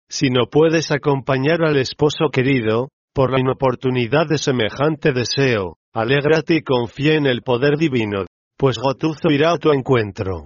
[0.09, 6.61] Si no puedes acompañar al esposo querido, por la inoportunidad de semejante deseo, alégrate y
[6.61, 8.25] confía en el poder divino,
[8.57, 10.45] pues Gotuzo irá a tu encuentro.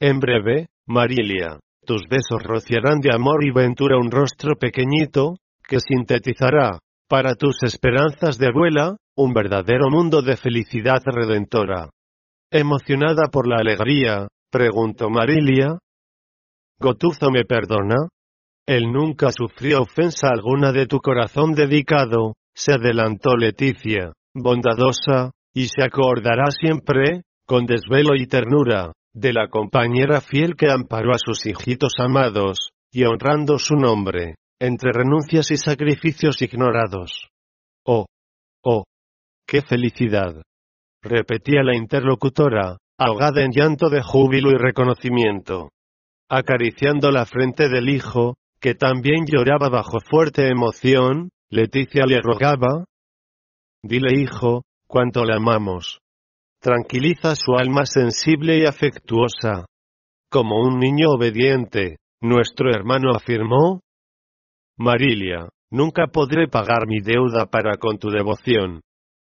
[0.00, 6.78] En breve, Marilia, tus besos rociarán de amor y ventura un rostro pequeñito, que sintetizará,
[7.06, 11.90] para tus esperanzas de abuela, un verdadero mundo de felicidad redentora.
[12.50, 15.78] Emocionada por la alegría, preguntó Marilia.
[16.80, 18.08] ¿Gotuzo me perdona?
[18.66, 25.84] Él nunca sufrió ofensa alguna de tu corazón dedicado, se adelantó Leticia, bondadosa, y se
[25.84, 31.94] acordará siempre, con desvelo y ternura, de la compañera fiel que amparó a sus hijitos
[31.98, 37.28] amados, y honrando su nombre, entre renuncias y sacrificios ignorados.
[37.84, 38.06] Oh,
[38.64, 38.84] oh,
[39.46, 40.42] qué felicidad.
[41.02, 45.70] repetía la interlocutora, ahogada en llanto de júbilo y reconocimiento.
[46.28, 52.84] Acariciando la frente del hijo, que también lloraba bajo fuerte emoción, Leticia le rogaba,
[53.82, 56.00] Dile hijo, cuánto le amamos
[56.60, 59.66] tranquiliza su alma sensible y afectuosa.
[60.30, 63.80] Como un niño obediente, nuestro hermano afirmó,
[64.76, 68.80] Marilia, nunca podré pagar mi deuda para con tu devoción.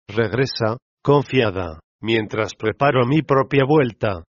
[0.07, 4.23] Regresa, confiada, mientras preparo mi propia vuelta.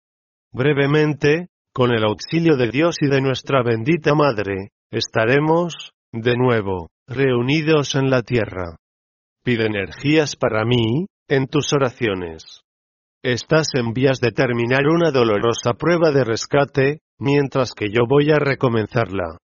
[0.52, 7.96] Brevemente, con el auxilio de Dios y de nuestra bendita Madre, estaremos, de nuevo, reunidos
[7.96, 8.78] en la tierra.
[9.44, 12.63] Pide energías para mí, en tus oraciones.
[13.26, 18.38] Estás en vías de terminar una dolorosa prueba de rescate, mientras que yo voy a
[18.38, 19.38] recomenzarla.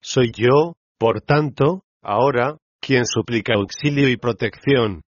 [0.00, 5.02] Soy yo, por tanto, ahora, quien suplica auxilio y protección.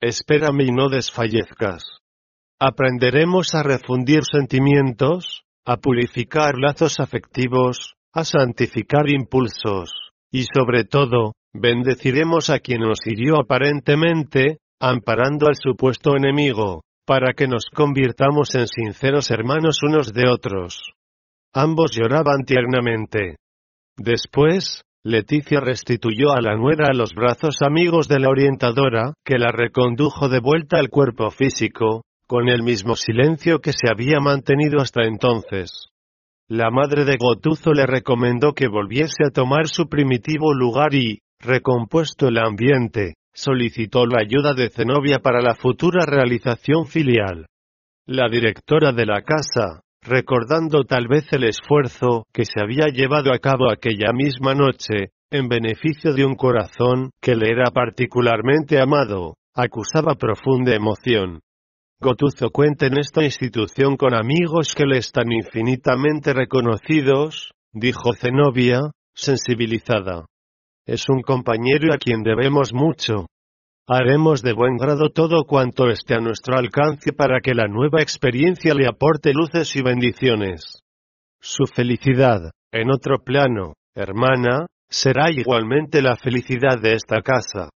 [0.00, 1.82] Espérame y no desfallezcas.
[2.60, 9.92] Aprenderemos a refundir sentimientos, a purificar lazos afectivos, a santificar impulsos,
[10.30, 17.46] y sobre todo, bendeciremos a quien nos hirió aparentemente, amparando al supuesto enemigo, para que
[17.46, 20.82] nos convirtamos en sinceros hermanos unos de otros.
[21.54, 23.36] Ambos lloraban tiernamente.
[23.96, 29.52] Después, Leticia restituyó a la nuera a los brazos amigos de la orientadora, que la
[29.52, 35.04] recondujo de vuelta al cuerpo físico, con el mismo silencio que se había mantenido hasta
[35.04, 35.86] entonces.
[36.48, 42.28] La madre de Gotuzo le recomendó que volviese a tomar su primitivo lugar y, recompuesto
[42.28, 47.46] el ambiente, solicitó la ayuda de Zenobia para la futura realización filial.
[48.06, 53.38] La directora de la casa, recordando tal vez el esfuerzo que se había llevado a
[53.38, 60.14] cabo aquella misma noche, en beneficio de un corazón que le era particularmente amado, acusaba
[60.14, 61.40] profunda emoción.
[62.00, 68.80] Gotuzo cuenta en esta institución con amigos que le están infinitamente reconocidos, dijo Zenobia,
[69.14, 70.26] sensibilizada.
[70.86, 73.26] Es un compañero a quien debemos mucho.
[73.88, 78.72] Haremos de buen grado todo cuanto esté a nuestro alcance para que la nueva experiencia
[78.72, 80.82] le aporte luces y bendiciones.
[81.40, 87.70] Su felicidad, en otro plano, hermana, será igualmente la felicidad de esta casa.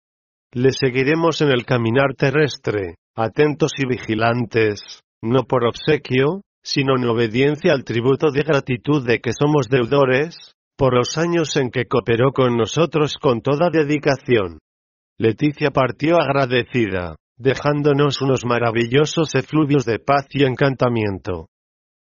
[0.53, 7.73] Le seguiremos en el caminar terrestre, atentos y vigilantes, no por obsequio, sino en obediencia
[7.73, 12.57] al tributo de gratitud de que somos deudores, por los años en que cooperó con
[12.57, 14.61] nosotros con toda dedicación.
[15.18, 21.49] Leticia partió agradecida, dejándonos unos maravillosos efluvios de paz y encantamiento.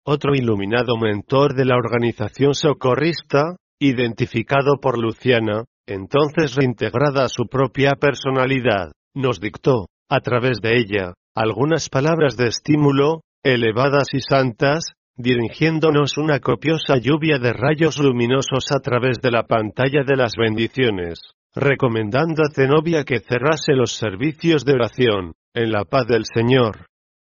[0.06, 7.94] Otro iluminado mentor de la organización socorrista, identificado por Luciana, entonces reintegrada a su propia
[8.00, 16.18] personalidad, nos dictó, a través de ella, algunas palabras de estímulo, elevadas y santas, dirigiéndonos
[16.18, 21.20] una copiosa lluvia de rayos luminosos a través de la pantalla de las bendiciones,
[21.56, 26.86] recomendando a Zenobia que cerrase los servicios de oración, en la paz del Señor.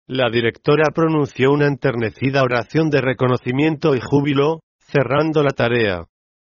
[0.09, 6.05] La directora pronunció una enternecida oración de reconocimiento y júbilo, cerrando la tarea.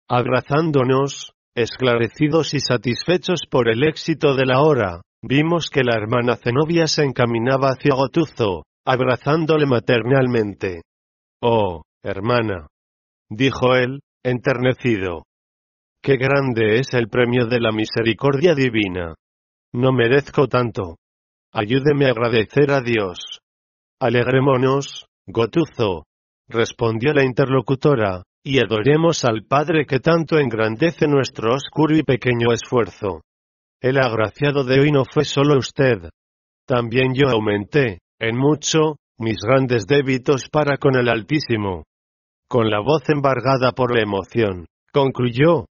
[0.09, 6.87] Abrazándonos, esclarecidos y satisfechos por el éxito de la hora, vimos que la hermana Zenobia
[6.87, 10.83] se encaminaba hacia Gotuzo, abrazándole maternalmente.
[11.43, 12.66] Oh, hermana,
[13.30, 15.24] dijo él, enternecido.
[16.03, 19.14] Qué grande es el premio de la misericordia divina.
[19.72, 20.97] No merezco tanto.
[21.53, 23.41] Ayúdeme a agradecer a Dios.
[24.01, 26.05] Alegrémonos, Gotuzo,
[26.49, 33.22] respondió la interlocutora, y adoremos al Padre que tanto engrandece nuestro oscuro y pequeño esfuerzo.
[33.80, 36.11] El agraciado de hoy no fue solo usted.
[36.66, 41.85] También yo aumenté, en mucho, mis grandes débitos para con el Altísimo.
[42.49, 45.66] Con la voz embargada por la emoción, concluyó.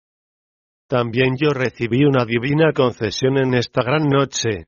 [0.89, 4.65] También yo recibí una divina concesión en esta gran noche.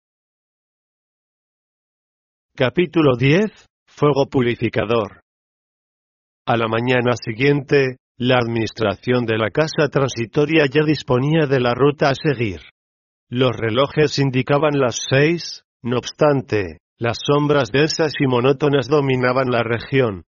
[2.55, 3.51] Capítulo 10.
[3.85, 5.21] Fuego purificador.
[6.45, 12.09] A la mañana siguiente, la administración de la casa transitoria ya disponía de la ruta
[12.09, 12.61] a seguir.
[13.29, 20.25] Los relojes indicaban las seis, no obstante, las sombras densas y monótonas dominaban la región.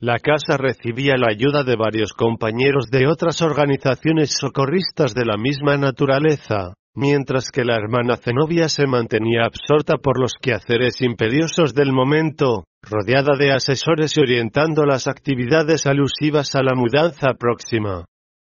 [0.00, 5.76] La casa recibía la ayuda de varios compañeros de otras organizaciones socorristas de la misma
[5.76, 12.64] naturaleza, mientras que la hermana Zenobia se mantenía absorta por los quehaceres imperiosos del momento,
[12.82, 18.06] rodeada de asesores y orientando las actividades alusivas a la mudanza próxima.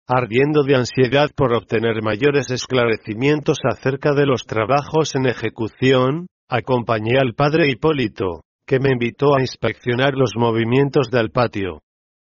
[0.07, 7.35] Ardiendo de ansiedad por obtener mayores esclarecimientos acerca de los trabajos en ejecución, Acompañé al
[7.35, 11.83] padre Hipólito, que me invitó a inspeccionar los movimientos del patio.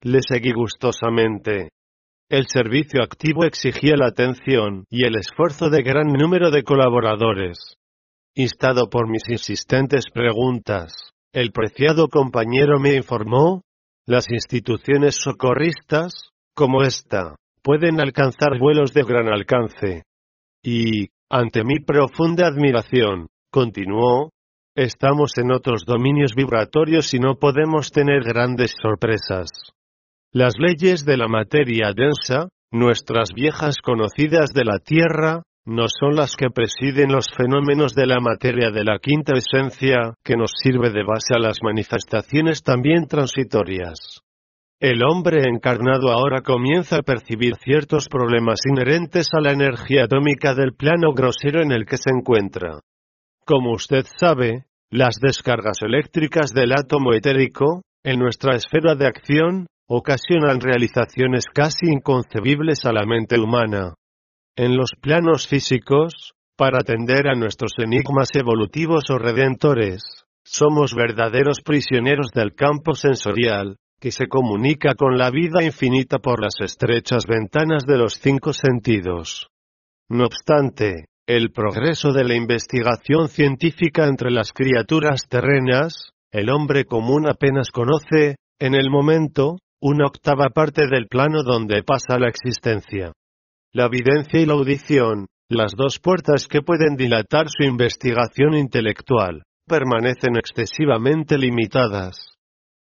[0.03, 1.71] Le seguí gustosamente.
[2.29, 7.77] El servicio activo exigía la atención y el esfuerzo de gran número de colaboradores.
[8.35, 10.93] Instado por mis insistentes preguntas,
[11.33, 13.63] el preciado compañero me informó,
[14.07, 20.03] las instituciones socorristas, como esta, pueden alcanzar vuelos de gran alcance.
[20.65, 24.31] Y, ante mi profunda admiración, Continuó,
[24.77, 29.49] estamos en otros dominios vibratorios y no podemos tener grandes sorpresas.
[30.33, 36.37] Las leyes de la materia densa, nuestras viejas conocidas de la Tierra, no son las
[36.37, 41.03] que presiden los fenómenos de la materia de la quinta esencia, que nos sirve de
[41.03, 44.21] base a las manifestaciones también transitorias.
[44.79, 50.73] el hombre encarnado ahora comienza a percibir ciertos problemas inherentes a la energía atómica del
[50.75, 52.81] plano grosero en el que se encuentra.
[53.45, 60.61] Como usted sabe, las descargas eléctricas del átomo etérico, en nuestra esfera de acción, ocasionan
[60.61, 63.95] realizaciones casi inconcebibles a la mente humana.
[64.57, 70.03] En los planos físicos, para atender a nuestros enigmas evolutivos o redentores,
[70.45, 76.55] somos verdaderos prisioneros del campo sensorial, que se comunica con la vida infinita por las
[76.61, 79.49] estrechas ventanas de los cinco sentidos.
[80.09, 87.29] No obstante, el progreso de la investigación científica entre las criaturas terrenas, el hombre común
[87.29, 93.13] apenas conoce, en el momento, una octava parte del plano donde pasa la existencia.
[93.73, 100.37] La evidencia y la audición, las dos puertas que pueden dilatar su investigación intelectual, permanecen
[100.37, 102.27] excesivamente limitadas.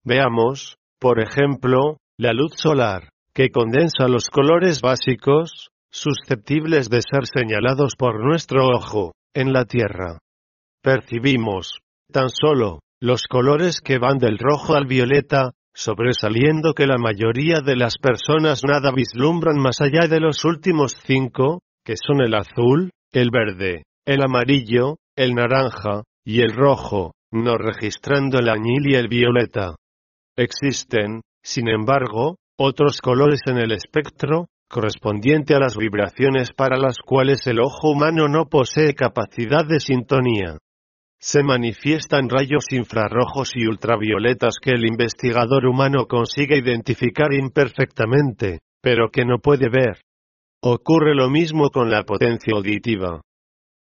[0.04, 7.94] Veamos, por ejemplo, la luz solar, que condensa los colores básicos, susceptibles de ser señalados
[7.96, 10.18] por nuestro ojo, en la Tierra.
[10.82, 11.80] Percibimos,
[12.12, 17.76] tan solo, los colores que van del rojo al violeta, sobresaliendo que la mayoría de
[17.76, 23.30] las personas nada vislumbran más allá de los últimos cinco, que son el azul, el
[23.30, 29.76] verde, el amarillo, el naranja, y el rojo, no registrando el añil y el violeta.
[30.36, 37.46] Existen, sin embargo, otros colores en el espectro, correspondiente a las vibraciones para las cuales
[37.46, 40.58] el ojo humano no posee capacidad de sintonía.
[41.20, 49.24] Se manifiestan rayos infrarrojos y ultravioletas que el investigador humano consigue identificar imperfectamente, pero que
[49.24, 50.00] no puede ver.
[50.62, 53.20] Ocurre lo mismo con la potencia auditiva.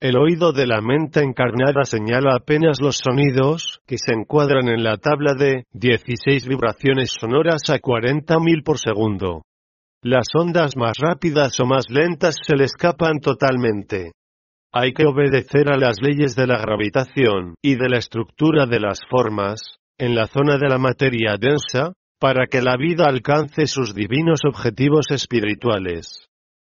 [0.00, 4.98] El oído de la mente encarnada señala apenas los sonidos, que se encuadran en la
[4.98, 9.42] tabla de 16 vibraciones sonoras a 40.000 por segundo.
[10.08, 14.12] Las ondas más rápidas o más lentas se le escapan totalmente.
[14.72, 19.00] Hay que obedecer a las leyes de la gravitación y de la estructura de las
[19.10, 24.42] formas, en la zona de la materia densa, para que la vida alcance sus divinos
[24.46, 26.28] objetivos espirituales.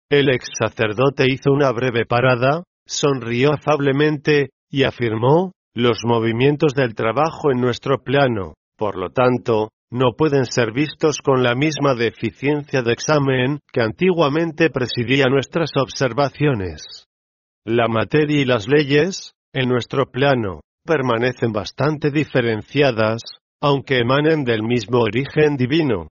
[0.09, 7.51] El ex sacerdote hizo una breve parada, sonrió afablemente, y afirmó, los movimientos del trabajo
[7.51, 12.94] en nuestro plano, por lo tanto, no pueden ser vistos con la misma deficiencia de
[12.94, 17.08] examen que antiguamente presidía nuestras observaciones.
[17.66, 23.22] La materia y las leyes, en nuestro plano, permanecen bastante diferenciadas,
[23.62, 26.08] aunque emanen del mismo origen divino.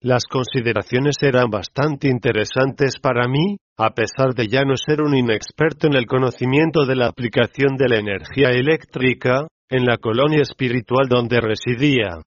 [0.00, 5.86] Las consideraciones eran bastante interesantes para mí, a pesar de ya no ser un inexperto
[5.86, 11.40] en el conocimiento de la aplicación de la energía eléctrica, en la colonia espiritual donde
[11.40, 12.20] residía.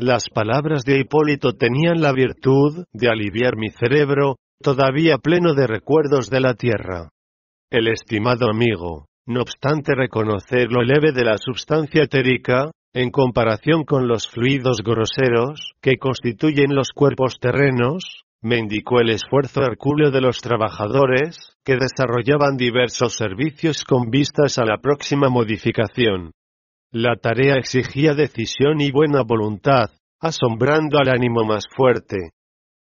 [0.00, 6.30] Las palabras de Hipólito tenían la virtud de aliviar mi cerebro, todavía pleno de recuerdos
[6.30, 7.08] de la tierra.
[7.68, 14.06] El estimado amigo, no obstante reconocer lo leve de la sustancia etérica, en comparación con
[14.06, 20.40] los fluidos groseros que constituyen los cuerpos terrenos, me indicó el esfuerzo hercúleo de los
[20.40, 26.30] trabajadores, que desarrollaban diversos servicios con vistas a la próxima modificación.
[26.92, 32.30] La tarea exigía decisión y buena voluntad, asombrando al ánimo más fuerte.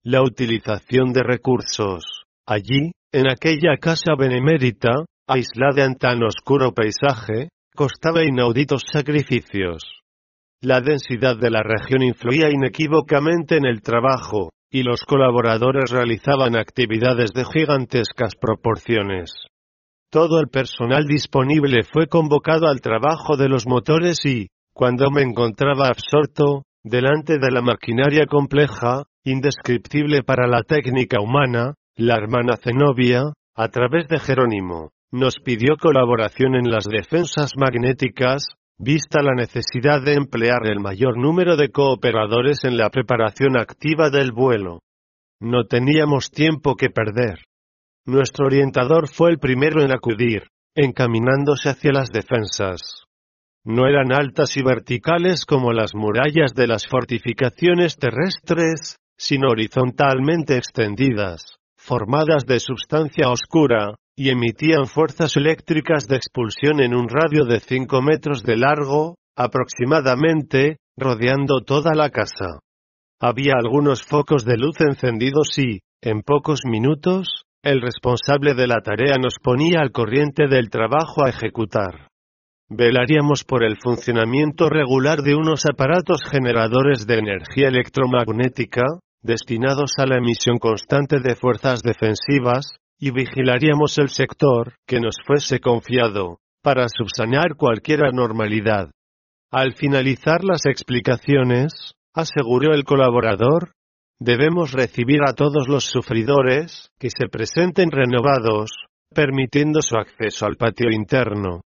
[0.03, 2.03] La utilización de recursos.
[2.47, 9.83] Allí, en aquella casa benemérita, aislada en tan oscuro paisaje, costaba inauditos sacrificios.
[10.61, 17.33] La densidad de la región influía inequívocamente en el trabajo, y los colaboradores realizaban actividades
[17.33, 19.31] de gigantescas proporciones.
[20.11, 25.87] Todo el personal disponible fue convocado al trabajo de los motores y, cuando me encontraba
[25.87, 33.67] absorto, delante de la maquinaria compleja, indescriptible para la técnica humana, la hermana Zenobia, a
[33.69, 38.43] través de Jerónimo, nos pidió colaboración en las defensas magnéticas,
[38.77, 44.33] vista la necesidad de emplear el mayor número de cooperadores en la preparación activa del
[44.33, 44.81] vuelo.
[45.39, 47.39] No teníamos tiempo que perder.
[48.05, 53.05] Nuestro orientador fue el primero en acudir, encaminándose hacia las defensas.
[53.63, 61.57] No eran altas y verticales como las murallas de las fortificaciones terrestres, sino horizontalmente extendidas,
[61.77, 68.01] formadas de sustancia oscura, y emitían fuerzas eléctricas de expulsión en un radio de 5
[68.01, 72.59] metros de largo, aproximadamente, rodeando toda la casa.
[73.19, 79.17] Había algunos focos de luz encendidos y, en pocos minutos, el responsable de la tarea
[79.21, 82.07] nos ponía al corriente del trabajo a ejecutar.
[82.73, 88.83] velaríamos por el funcionamiento regular de unos aparatos generadores de energía electromagnética,
[89.21, 95.59] destinados a la emisión constante de fuerzas defensivas, y vigilaríamos el sector que nos fuese
[95.59, 98.89] confiado, para subsanar cualquier anormalidad.
[99.51, 103.73] Al finalizar las explicaciones, aseguró el colaborador,
[104.21, 108.69] debemos recibir a todos los sufridores que se presenten renovados,
[109.13, 111.61] permitiendo su acceso al patio interno.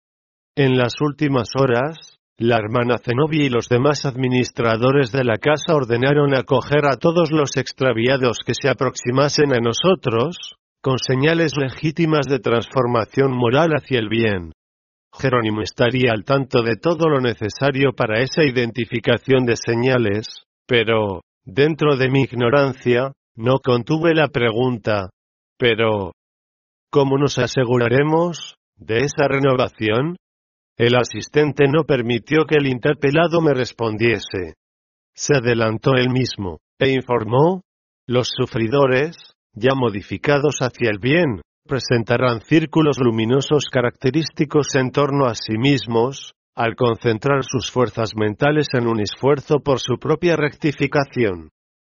[0.56, 6.32] En las últimas horas, la hermana Zenobia y los demás administradores de la casa ordenaron
[6.32, 13.32] acoger a todos los extraviados que se aproximasen a nosotros, con señales legítimas de transformación
[13.32, 14.52] moral hacia el bien.
[15.12, 21.96] Jerónimo estaría al tanto de todo lo necesario para esa identificación de señales, pero, dentro
[21.96, 25.10] de mi ignorancia, no contuve la pregunta.
[25.58, 26.12] Pero,
[26.90, 30.16] ¿cómo nos aseguraremos de esa renovación?
[30.76, 34.54] El asistente no permitió que el interpelado me respondiese.
[35.14, 37.62] Se adelantó él mismo, e informó,
[38.06, 39.16] los sufridores,
[39.52, 46.76] ya modificados hacia el bien, presentarán círculos luminosos característicos en torno a sí mismos, al
[46.76, 51.50] concentrar sus fuerzas mentales en un esfuerzo por su propia rectificación.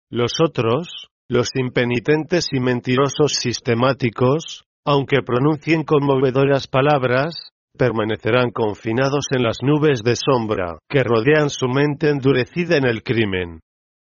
[0.09, 7.35] Los otros, los impenitentes y mentirosos sistemáticos, aunque pronuncien conmovedoras palabras,
[7.77, 13.59] permanecerán confinados en las nubes de sombra que rodean su mente endurecida en el crimen.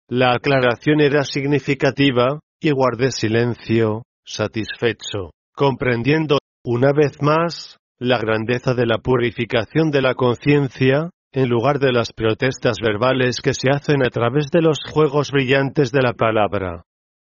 [0.09, 8.87] La aclaración era significativa, y guardé silencio, satisfecho comprendiendo, una vez más, la grandeza de
[8.87, 14.11] la purificación de la conciencia, en lugar de las protestas verbales que se hacen a
[14.11, 16.85] través de los juegos brillantes de la palabra.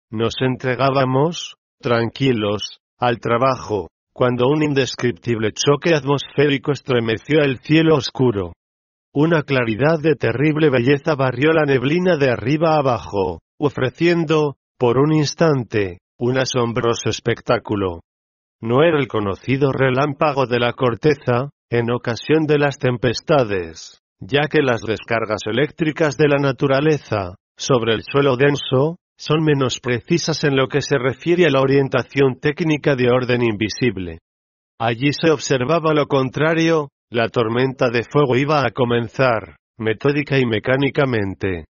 [0.10, 8.54] Nos entregábamos, tranquilos, al trabajo, cuando un indescriptible choque atmosférico estremeció el cielo oscuro.
[9.14, 16.00] Una claridad de terrible belleza barrió la neblina de arriba abajo, ofreciendo, por un instante,
[16.18, 18.02] un asombroso espectáculo
[18.62, 24.62] no era el conocido relámpago de la corteza, en ocasión de las tempestades, ya que
[24.62, 30.68] las descargas eléctricas de la naturaleza, sobre el suelo denso, son menos precisas en lo
[30.68, 34.20] que se refiere a la orientación técnica de orden invisible.
[34.80, 41.66] Allí se observaba lo contrario, la tormenta de fuego iba a comenzar, metódica y mecánicamente.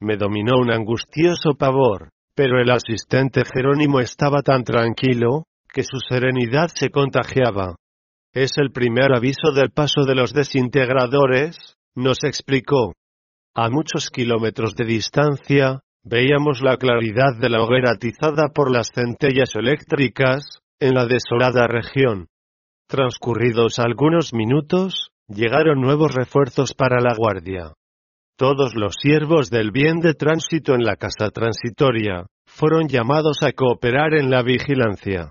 [0.00, 6.68] Me dominó un angustioso pavor, pero el asistente Jerónimo estaba tan tranquilo, que su serenidad
[6.74, 7.76] se contagiaba.
[8.32, 11.56] Es el primer aviso del paso de los desintegradores,
[11.94, 12.92] nos explicó.
[13.54, 19.54] A muchos kilómetros de distancia, veíamos la claridad de la hoguera atizada por las centellas
[19.54, 22.28] eléctricas, en la desolada región.
[22.86, 27.72] Transcurridos algunos minutos, llegaron nuevos refuerzos para la guardia.
[28.36, 34.14] Todos los siervos del bien de tránsito en la casa transitoria, fueron llamados a cooperar
[34.14, 35.30] en la vigilancia.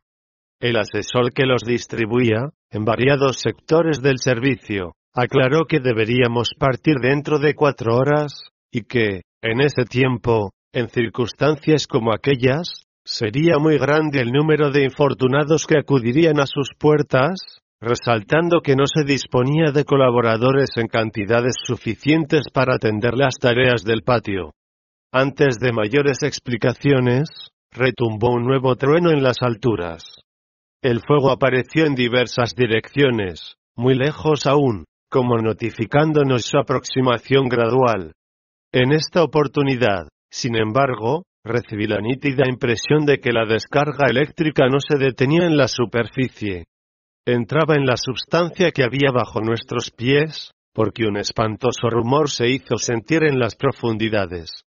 [0.65, 7.37] El asesor que los distribuía, en variados sectores del servicio, aclaró que deberíamos partir dentro
[7.37, 14.21] de cuatro horas, y que, en ese tiempo, en circunstancias como aquellas, sería muy grande
[14.21, 19.85] el número de infortunados que acudirían a sus puertas, resaltando que no se disponía de
[19.85, 24.55] colaboradores en cantidades suficientes para atender las tareas del patio.
[25.11, 27.29] Antes de mayores explicaciones,
[27.71, 30.15] retumbó un nuevo trueno en las alturas.
[30.85, 38.13] El fuego apareció en diversas direcciones, muy lejos aún, como notificándonos su aproximación gradual.
[38.71, 44.77] En esta oportunidad, sin embargo, recibí la nítida impresión de que la descarga eléctrica no
[44.79, 46.65] se detenía en la superficie.
[47.25, 52.77] Entraba en la substancia que había bajo nuestros pies, porque un espantoso rumor se hizo
[52.77, 54.61] sentir en las profundidades.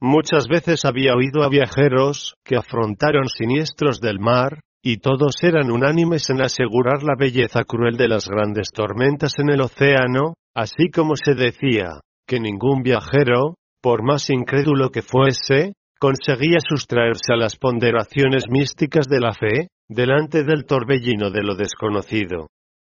[0.00, 6.28] Muchas veces había oído a viajeros que afrontaron siniestros del mar, y todos eran unánimes
[6.30, 11.34] en asegurar la belleza cruel de las grandes tormentas en el océano, así como se
[11.34, 19.06] decía, que ningún viajero, por más incrédulo que fuese, conseguía sustraerse a las ponderaciones místicas
[19.06, 22.48] de la fe, delante del torbellino de lo desconocido.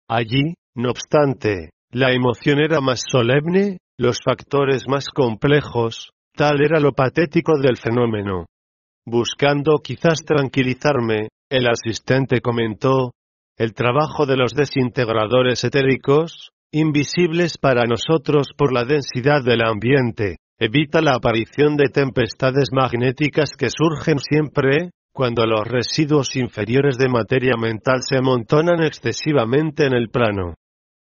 [0.08, 6.94] Allí, no obstante, la emoción era más solemne, los factores más complejos, tal era lo
[6.94, 8.46] patético del fenómeno.
[9.06, 13.14] Buscando quizás tranquilizarme, el asistente comentó,
[13.58, 21.00] el trabajo de los desintegradores etéricos, invisibles para nosotros por la densidad del ambiente, evita
[21.00, 28.02] la aparición de tempestades magnéticas que surgen siempre, cuando los residuos inferiores de materia mental
[28.02, 30.56] se amontonan excesivamente en el plano.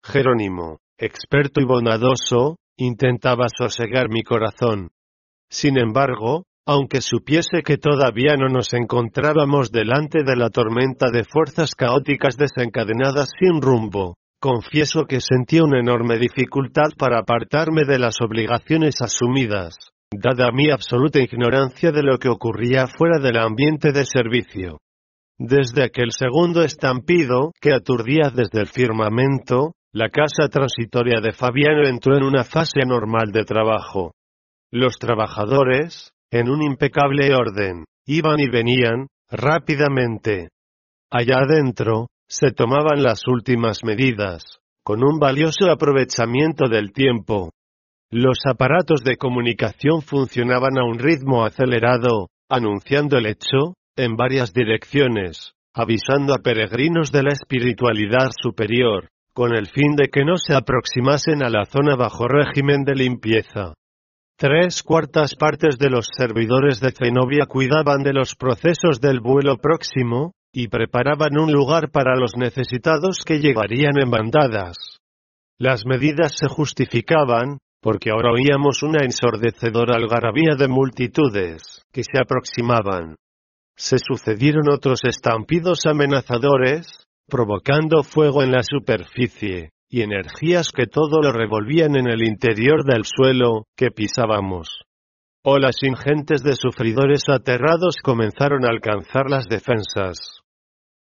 [0.03, 4.91] Jerónimo, experto y bondadoso, intentaba sosegar mi corazón.
[5.49, 11.75] Sin embargo, aunque supiese que todavía no nos encontrábamos delante de la tormenta de fuerzas
[11.75, 19.01] caóticas desencadenadas sin rumbo, confieso que sentí una enorme dificultad para apartarme de las obligaciones
[19.01, 19.75] asumidas,
[20.13, 24.79] dada mi absoluta ignorancia de lo que ocurría fuera del ambiente de servicio.
[25.39, 32.17] Desde aquel segundo estampido que aturdía desde el firmamento, la casa transitoria de Fabiano entró
[32.17, 34.13] en una fase normal de trabajo.
[34.71, 40.49] Los trabajadores, en un impecable orden, iban y venían, rápidamente.
[41.11, 44.43] Allá adentro, se tomaban las últimas medidas,
[44.83, 47.51] con un valioso aprovechamiento del tiempo.
[48.11, 55.53] Los aparatos de comunicación funcionaban a un ritmo acelerado, anunciando el hecho, en varias direcciones,
[55.75, 61.43] avisando a peregrinos de la espiritualidad superior, con el fin de que no se aproximasen
[61.43, 63.75] a la zona bajo régimen de limpieza.
[64.37, 70.33] Tres cuartas partes de los servidores de Zenobia cuidaban de los procesos del vuelo próximo,
[70.53, 74.77] y preparaban un lugar para los necesitados que llegarían en bandadas.
[75.59, 83.17] Las medidas se justificaban, porque ahora oíamos una ensordecedora algarabía de multitudes, que se aproximaban.
[83.77, 91.33] Se sucedieron otros estampidos amenazadores, provocando fuego en la superficie, y energías que todo lo
[91.33, 94.81] revolvían en el interior del suelo que pisábamos.
[95.45, 100.41] Olas ingentes de sufridores aterrados comenzaron a alcanzar las defensas.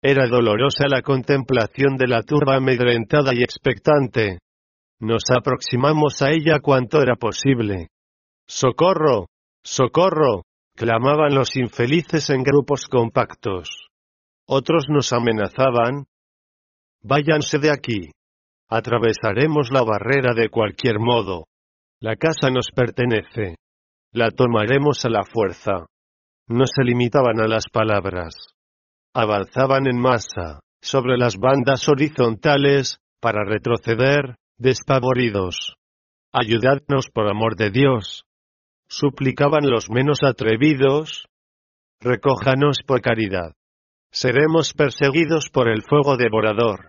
[0.02, 4.40] Era dolorosa la contemplación de la turba amedrentada y expectante.
[5.00, 7.88] Nos aproximamos a ella cuanto era posible.
[8.46, 9.28] ¡Socorro!
[9.64, 10.42] ¡Socorro!
[10.76, 13.70] clamaban los infelices en grupos compactos.
[14.46, 16.04] Otros nos amenazaban.
[17.00, 18.10] Váyanse de aquí.
[18.74, 21.44] Atravesaremos la barrera de cualquier modo.
[22.00, 23.56] La casa nos pertenece.
[24.12, 25.84] La tomaremos a la fuerza.
[26.48, 28.34] No se limitaban a las palabras.
[29.12, 35.74] Avanzaban en masa, sobre las bandas horizontales, para retroceder, despavoridos.
[36.32, 38.24] Ayudadnos por amor de Dios.
[38.88, 41.26] Suplicaban los menos atrevidos.
[42.00, 43.52] Recójanos por caridad.
[44.10, 46.88] Seremos perseguidos por el fuego devorador.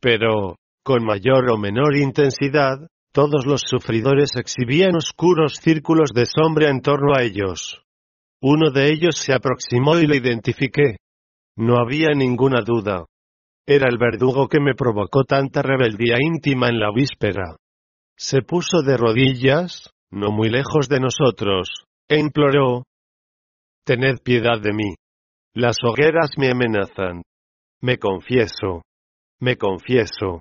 [0.00, 6.80] Pero, con mayor o menor intensidad, todos los sufridores exhibían oscuros círculos de sombra en
[6.80, 7.82] torno a ellos.
[8.40, 10.96] Uno de ellos se aproximó y lo identifiqué.
[11.56, 13.04] No había ninguna duda.
[13.66, 17.56] Era el verdugo que me provocó tanta rebeldía íntima en la víspera.
[18.16, 22.84] Se puso de rodillas, no muy lejos de nosotros, e imploró.
[23.84, 24.94] Tened piedad de mí.
[25.54, 27.22] Las hogueras me amenazan.
[27.80, 28.82] Me confieso.
[29.38, 30.40] Me confieso.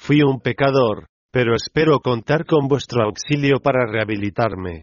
[0.00, 4.82] Fui un pecador, pero espero contar con vuestro auxilio para rehabilitarme.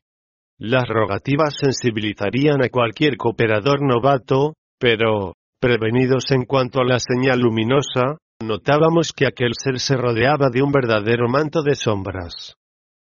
[0.59, 8.17] Las rogativas sensibilizarían a cualquier cooperador novato, pero, prevenidos en cuanto a la señal luminosa,
[8.41, 12.55] notábamos que aquel ser se rodeaba de un verdadero manto de sombras.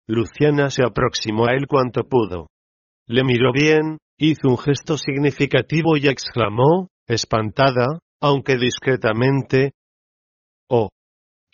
[0.09, 2.47] Luciana se aproximó a él cuanto pudo.
[3.07, 9.73] Le miró bien, hizo un gesto significativo y exclamó, espantada, aunque discretamente,
[10.69, 10.89] Oh,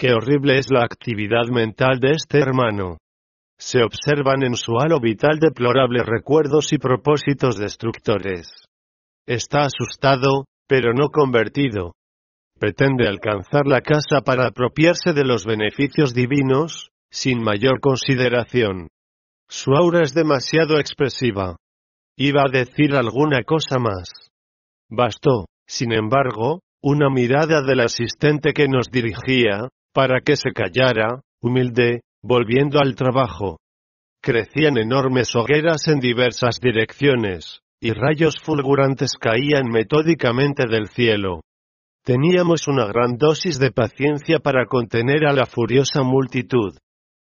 [0.03, 2.97] Qué horrible es la actividad mental de este hermano.
[3.57, 8.49] Se observan en su halo vital deplorables recuerdos y propósitos destructores.
[9.29, 11.93] Está asustado, pero no convertido.
[12.59, 18.89] Pretende alcanzar la casa para apropiarse de los beneficios divinos, sin mayor consideración.
[19.49, 21.59] Su aura es demasiado expresiva.
[22.17, 24.11] Iba a decir alguna cosa más.
[24.91, 32.03] Bastó, sin embargo, una mirada del asistente que nos dirigía, para que se callara, humilde,
[32.23, 33.59] volviendo al trabajo.
[34.23, 41.41] Crecían enormes hogueras en diversas direcciones, y rayos fulgurantes caían metódicamente del cielo.
[42.05, 46.77] Teníamos una gran dosis de paciencia para contener a la furiosa multitud.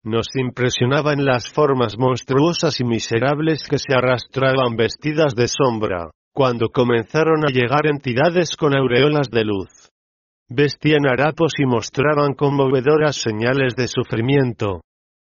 [0.03, 7.45] Nos impresionaban las formas monstruosas y miserables que se arrastraban vestidas de sombra, cuando comenzaron
[7.45, 9.86] a llegar entidades con aureolas de luz.
[10.49, 14.81] Vestían harapos y mostraban conmovedoras señales de sufrimiento,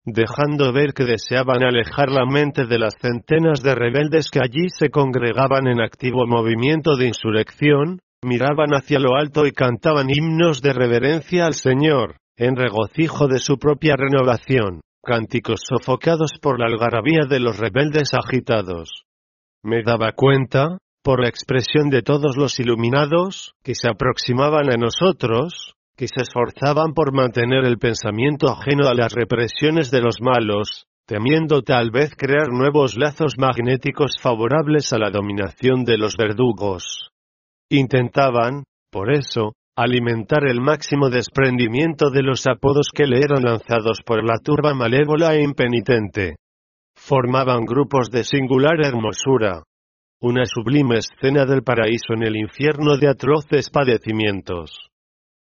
[0.04, 4.90] dejando ver que deseaban alejar la mente de las centenas de rebeldes que allí se
[4.90, 11.46] congregaban en activo movimiento de insurrección, miraban hacia lo alto y cantaban himnos de reverencia
[11.46, 17.58] al Señor, en regocijo de su propia renovación, cánticos sofocados por la algarabía de los
[17.58, 19.02] rebeldes agitados.
[19.62, 25.74] Me daba cuenta, por la expresión de todos los iluminados, que se aproximaban a nosotros,
[25.96, 31.62] que se esforzaban por mantener el pensamiento ajeno a las represiones de los malos, temiendo
[31.62, 37.10] tal vez crear nuevos lazos magnéticos favorables a la dominación de los verdugos.
[37.68, 44.24] Intentaban, por eso, alimentar el máximo desprendimiento de los apodos que le eran lanzados por
[44.24, 46.36] la turba malévola e impenitente.
[46.94, 49.62] Formaban grupos de singular hermosura.
[50.22, 54.90] Una sublime escena del paraíso en el infierno de atroces padecimientos.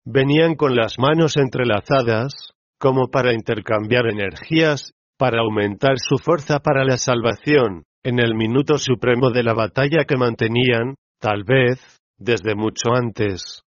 [0.06, 6.98] Venían con las manos entrelazadas, como para intercambiar energías, para aumentar su fuerza para la
[6.98, 11.80] salvación, en el minuto supremo de la batalla que mantenían, tal vez,
[12.18, 13.66] desde mucho antes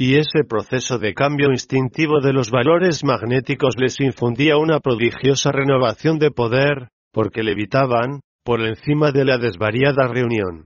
[0.00, 6.18] y ese proceso de cambio instintivo de los valores magnéticos les infundía una prodigiosa renovación
[6.18, 8.20] de poder, porque levitaban,
[8.50, 10.64] por encima de la desvariada reunión.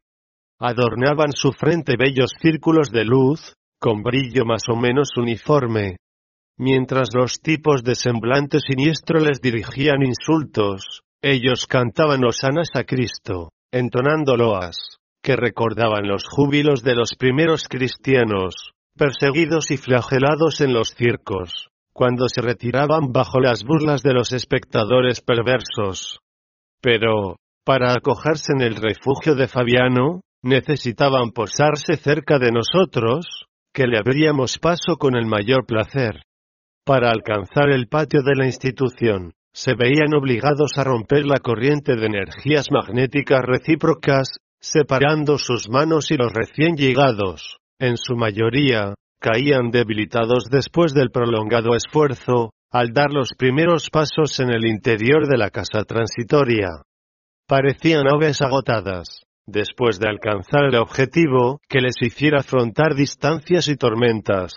[0.59, 5.99] Adornaban su frente bellos círculos de luz, con brillo más o menos uniforme.
[6.57, 14.39] Mientras los tipos de semblante siniestro les dirigían insultos, ellos cantaban hosanas a Cristo, entonando
[14.39, 14.79] loas,
[15.23, 22.31] que recordaban los júbilos de los primeros cristianos, perseguidos y flagelados en los circos, cuando
[22.31, 26.21] se retiraban bajo las burlas de los espectadores perversos.
[26.81, 33.99] Pero, para acogerse en el refugio de Fabiano, necesitaban posarse cerca de nosotros, que le
[33.99, 36.23] abríamos paso con el mayor placer.
[36.85, 42.07] Para alcanzar el patio de la institución, se veían obligados a romper la corriente de
[42.07, 44.29] energías magnéticas recíprocas,
[44.61, 51.75] separando sus manos y los recién llegados, en su mayoría, caían debilitados después del prolongado
[51.75, 56.83] esfuerzo, al dar los primeros pasos en el interior de la casa transitoria.
[57.47, 64.55] Parecían aves agotadas, después de alcanzar el objetivo que les hiciera afrontar distancias y tormentas.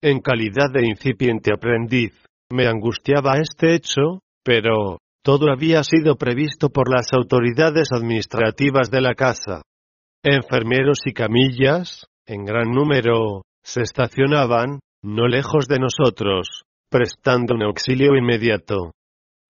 [0.00, 2.12] En calidad de incipiente aprendiz,
[2.50, 9.14] me angustiaba este hecho, pero, todo había sido previsto por las autoridades administrativas de la
[9.14, 9.62] casa.
[10.22, 18.14] Enfermeros y camillas, en gran número, se estacionaban, no lejos de nosotros, prestando un auxilio
[18.14, 18.92] inmediato.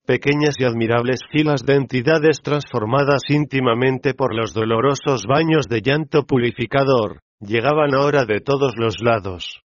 [0.07, 7.21] Pequeñas y admirables filas de entidades transformadas íntimamente por los dolorosos baños de llanto purificador,
[7.41, 9.63] llegaban ahora de todos los lados.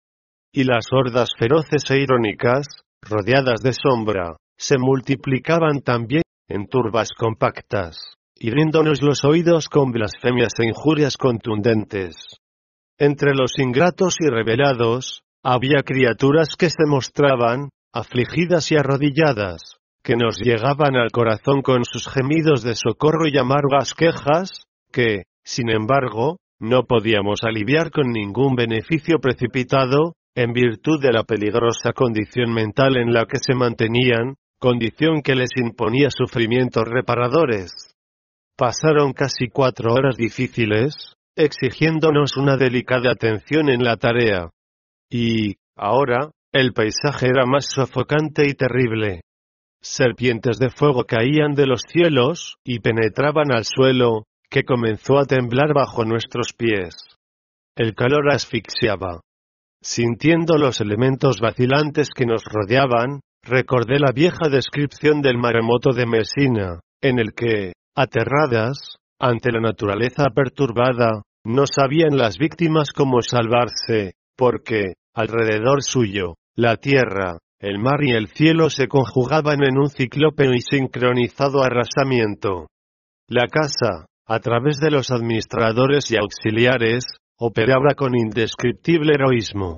[0.51, 2.67] Y las hordas feroces e irónicas,
[3.01, 7.97] rodeadas de sombra, se multiplicaban también, en turbas compactas,
[8.35, 12.15] hiriéndonos los oídos con blasfemias e injurias contundentes.
[12.99, 19.77] Entre los ingratos y revelados, había criaturas que se mostraban, afligidas y arrodilladas,
[20.07, 25.69] que nos llegaban al corazón con sus gemidos de socorro y amargas quejas, que, sin
[25.69, 32.95] embargo, no podíamos aliviar con ningún beneficio precipitado, en virtud de la peligrosa condición mental
[32.95, 37.73] en la que se mantenían, condición que les imponía sufrimientos reparadores.
[38.55, 44.51] Pasaron casi cuatro horas difíciles, exigiéndonos una delicada atención en la tarea.
[45.09, 49.23] Y, ahora, el paisaje era más sofocante y terrible.
[49.81, 55.73] Serpientes de fuego caían de los cielos, y penetraban al suelo, que comenzó a temblar
[55.73, 56.95] bajo nuestros pies.
[57.75, 59.21] El calor asfixiaba.
[59.81, 66.79] Sintiendo los elementos vacilantes que nos rodeaban, recordé la vieja descripción del maremoto de Messina,
[67.01, 74.95] en el que, aterradas, ante la naturaleza perturbada, no sabían las víctimas cómo salvarse, porque,
[75.13, 80.61] alrededor suyo, la tierra, el mar y el cielo se conjugaban en un ciclópeo y
[80.61, 82.67] sincronizado arrasamiento.
[83.27, 87.05] La casa, a través de los administradores y auxiliares,
[87.37, 89.77] operaba con indescriptible heroísmo.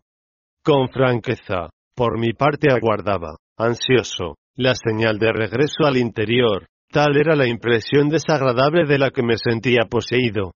[0.63, 7.35] Con franqueza, por mi parte aguardaba, ansioso, la señal de regreso al interior, tal era
[7.35, 10.51] la impresión desagradable de la que me sentía poseído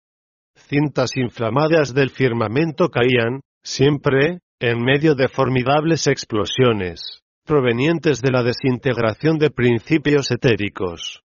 [0.73, 9.37] cintas inflamadas del firmamento caían, siempre, en medio de formidables explosiones, provenientes de la desintegración
[9.37, 11.21] de principios etéricos.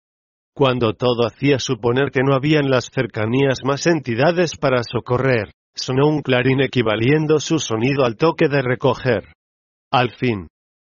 [0.55, 6.09] Cuando todo hacía suponer que no había en las cercanías más entidades para socorrer, sonó
[6.09, 9.33] un clarín equivaliendo su sonido al toque de recoger.
[9.91, 10.49] Al fin.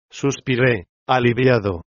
[0.09, 1.81] Suspiré, aliviado.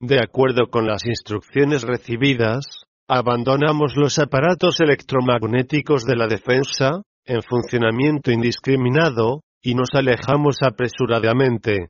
[0.00, 8.30] De acuerdo con las instrucciones recibidas, Abandonamos los aparatos electromagnéticos de la defensa, en funcionamiento
[8.30, 11.88] indiscriminado, y nos alejamos apresuradamente.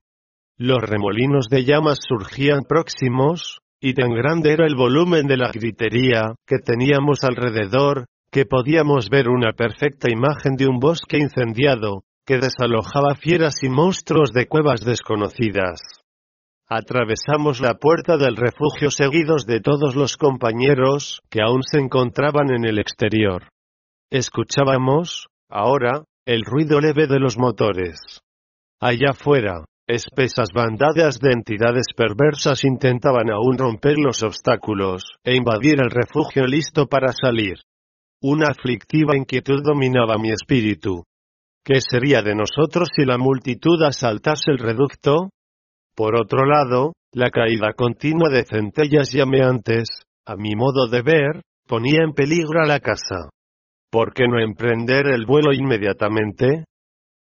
[0.57, 6.35] Los remolinos de llamas surgían próximos, y tan grande era el volumen de la gritería
[6.47, 13.15] que teníamos alrededor, que podíamos ver una perfecta imagen de un bosque incendiado, que desalojaba
[13.15, 15.81] fieras y monstruos de cuevas desconocidas.
[16.69, 22.67] Atravesamos la puerta del refugio seguidos de todos los compañeros que aún se encontraban en
[22.67, 23.49] el exterior.
[24.11, 28.21] Escuchábamos, ahora, el ruido leve de los motores.
[28.83, 35.91] Allá afuera, espesas bandadas de entidades perversas intentaban aún romper los obstáculos e invadir el
[35.91, 37.55] refugio listo para salir.
[38.21, 41.03] Una aflictiva inquietud dominaba mi espíritu.
[41.65, 45.31] ¿Qué sería de nosotros si la multitud asaltase el reducto?
[45.97, 49.89] Por otro lado, la caída continua de centellas llameantes,
[50.27, 53.31] a mi modo de ver, ponía en peligro a la casa.
[53.91, 56.65] ¿Por qué no emprender el vuelo inmediatamente?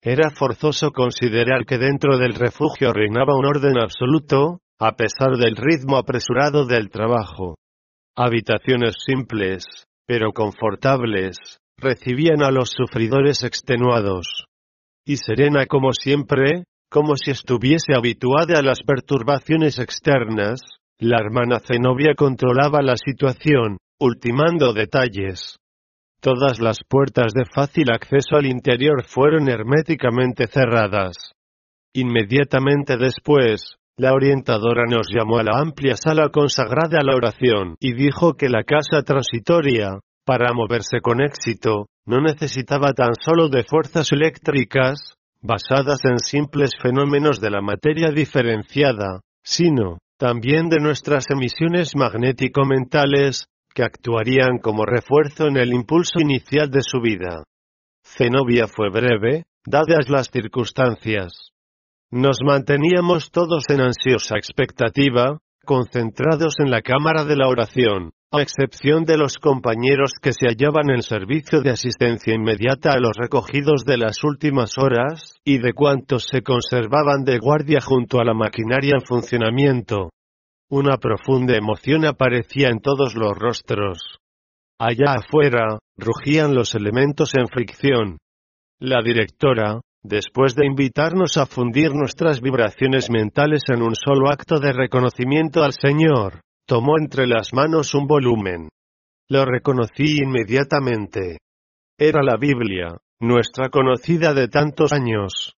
[0.02, 5.98] Era forzoso considerar que dentro del refugio reinaba un orden absoluto, a pesar del ritmo
[5.98, 7.56] apresurado del trabajo.
[8.16, 9.66] Habitaciones simples,
[10.08, 11.38] pero confortables,
[11.78, 14.46] recibían a los sufridores extenuados.
[15.06, 20.62] Y serena como siempre, como si estuviese habituada a las perturbaciones externas,
[21.00, 25.58] la hermana Zenobia controlaba la situación, ultimando detalles.
[26.26, 31.34] Todas las puertas de fácil acceso al interior fueron herméticamente cerradas.
[31.94, 37.94] Inmediatamente después, la orientadora nos llamó a la amplia sala consagrada a la oración y
[37.94, 44.12] dijo que la casa transitoria, para moverse con éxito, no necesitaba tan solo de fuerzas
[44.12, 45.14] eléctricas,
[45.44, 53.46] basadas en simples fenómenos de la materia diferenciada, sino, también de nuestras emisiones magnético-mentales,
[53.76, 57.44] que actuarían como refuerzo en el impulso inicial de su vida.
[58.04, 61.52] Zenobia fue breve, dadas las circunstancias.
[62.10, 69.04] Nos manteníamos todos en ansiosa expectativa, concentrados en la cámara de la oración, a excepción
[69.04, 73.98] de los compañeros que se hallaban en servicio de asistencia inmediata a los recogidos de
[73.98, 79.06] las últimas horas, y de cuantos se conservaban de guardia junto a la maquinaria en
[79.06, 80.12] funcionamiento.
[80.70, 84.18] Una profunda emoción aparecía en todos los rostros.
[84.80, 88.18] Allá afuera, rugían los elementos en fricción.
[88.80, 94.74] La directora, después de invitarnos a fundir nuestras vibraciones mentales en un solo acto de
[94.74, 98.70] reconocimiento al Señor, tomó entre las manos un volumen.
[99.30, 101.38] Lo reconocí inmediatamente.
[101.98, 105.54] Era la Biblia, nuestra conocida de tantos años.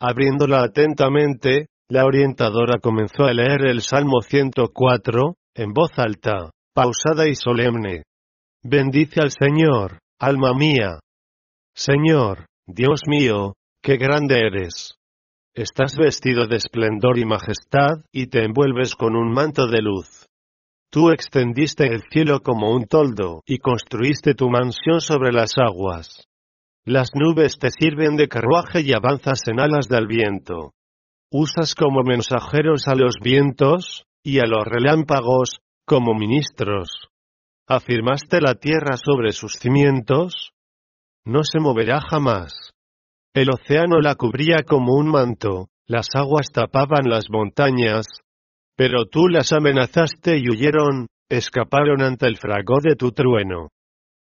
[0.00, 7.34] Abriéndola atentamente, la orientadora comenzó a leer el Salmo 104, en voz alta, pausada y
[7.34, 8.04] solemne.
[8.62, 11.00] Bendice al Señor, alma mía.
[11.74, 14.94] Señor, Dios mío, qué grande eres.
[15.52, 20.28] Estás vestido de esplendor y majestad, y te envuelves con un manto de luz.
[20.92, 26.28] Tú extendiste el cielo como un toldo, y construiste tu mansión sobre las aguas.
[26.84, 30.72] Las nubes te sirven de carruaje y avanzas en alas del viento
[31.30, 37.08] usas como mensajeros a los vientos, y a los relámpagos, como ministros.
[37.66, 40.52] Afirmaste la tierra sobre sus cimientos.
[41.24, 42.72] No se moverá jamás.
[43.32, 48.06] El océano la cubría como un manto, las aguas tapaban las montañas.
[48.76, 53.68] Pero tú las amenazaste y huyeron, escaparon ante el fragor de tu trueno.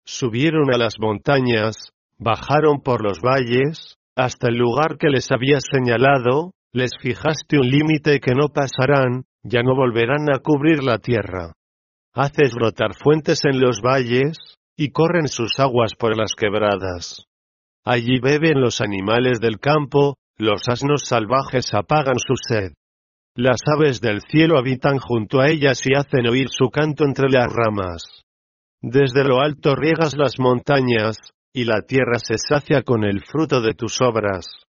[0.05, 6.51] Subieron a las montañas, bajaron por los valles, hasta el lugar que les habías señalado,
[6.75, 11.53] les fijaste un límite que no pasarán, ya no volverán a cubrir la tierra.
[12.13, 14.37] Haces brotar fuentes en los valles,
[14.75, 17.27] y corren sus aguas por las quebradas.
[17.85, 22.73] Allí beben los animales del campo, los asnos salvajes apagan su sed.
[23.35, 27.47] Las aves del cielo habitan junto a ellas y hacen oír su canto entre las
[27.53, 28.03] ramas.
[28.81, 31.15] Desde lo alto riegas las montañas,
[31.53, 34.64] y la tierra se sacia con el fruto de tus obras.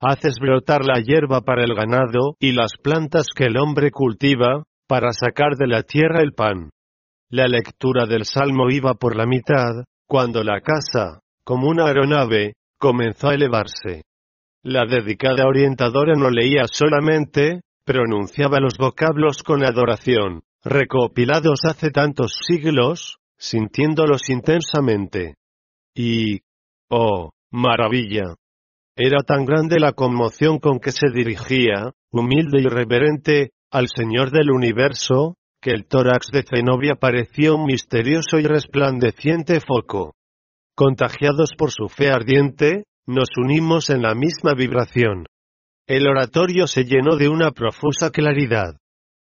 [0.00, 5.12] Haces brotar la hierba para el ganado y las plantas que el hombre cultiva, para
[5.12, 6.70] sacar de la tierra el pan.
[7.28, 13.28] La lectura del salmo iba por la mitad, cuando la casa, como una aeronave, comenzó
[13.28, 14.04] a elevarse.
[14.62, 23.18] La dedicada orientadora no leía solamente, pronunciaba los vocablos con adoración, recopilados hace tantos siglos,
[23.36, 25.34] sintiéndolos intensamente.
[25.94, 26.40] Y,
[26.88, 28.34] oh, maravilla,
[28.96, 34.50] era tan grande la conmoción con que se dirigía, humilde y reverente, al Señor del
[34.50, 40.14] universo, que el tórax de Zenobia parecía un misterioso y resplandeciente foco.
[40.74, 45.26] Contagiados por su fe ardiente, nos unimos en la misma vibración.
[45.86, 48.76] El oratorio se llenó de una profusa claridad.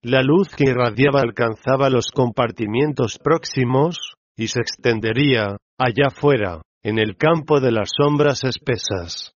[0.01, 7.17] La luz que irradiaba alcanzaba los compartimientos próximos, y se extendería, allá afuera, en el
[7.17, 9.34] campo de las sombras espesas.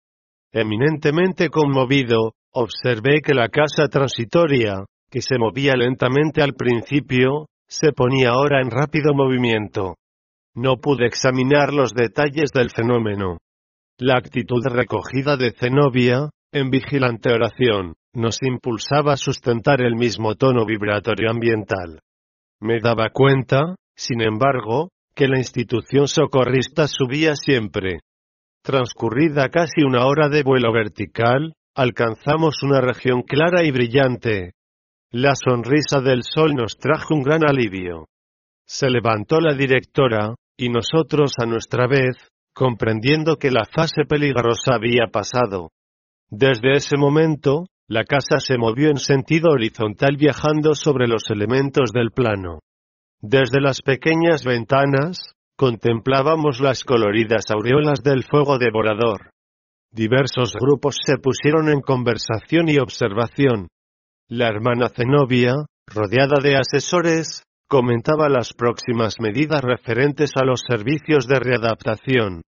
[0.52, 8.31] Eminentemente conmovido, observé que la casa transitoria, que se movía lentamente al principio, se ponía
[8.31, 9.97] ahora en rápido movimiento.
[10.55, 13.39] No pude examinar los detalles del fenómeno.
[13.98, 20.64] La actitud recogida de Zenobia, en vigilante oración, nos impulsaba a sustentar el mismo tono
[20.64, 22.01] vibratorio ambiental.
[22.60, 28.01] Me daba cuenta, sin embargo, que la institución socorrista subía siempre.
[28.66, 34.55] Transcurrida casi una hora de vuelo vertical, alcanzamos una región clara y brillante.
[35.12, 38.09] La sonrisa del sol nos trajo un gran alivio.
[38.66, 42.16] Se levantó la directora, y nosotros a nuestra vez,
[42.52, 45.70] comprendiendo que la fase peligrosa había pasado.
[46.28, 52.10] Desde ese momento, la casa se movió en sentido horizontal viajando sobre los elementos del
[52.10, 52.59] plano.
[53.20, 59.30] Desde las pequeñas ventanas, contemplábamos las coloridas aureolas del fuego devorador.
[59.90, 63.68] Diversos grupos se pusieron en conversación y observación.
[64.28, 65.54] La hermana Zenobia,
[65.86, 72.42] rodeada de asesores, comentaba las próximas medidas referentes a los servicios de readaptación.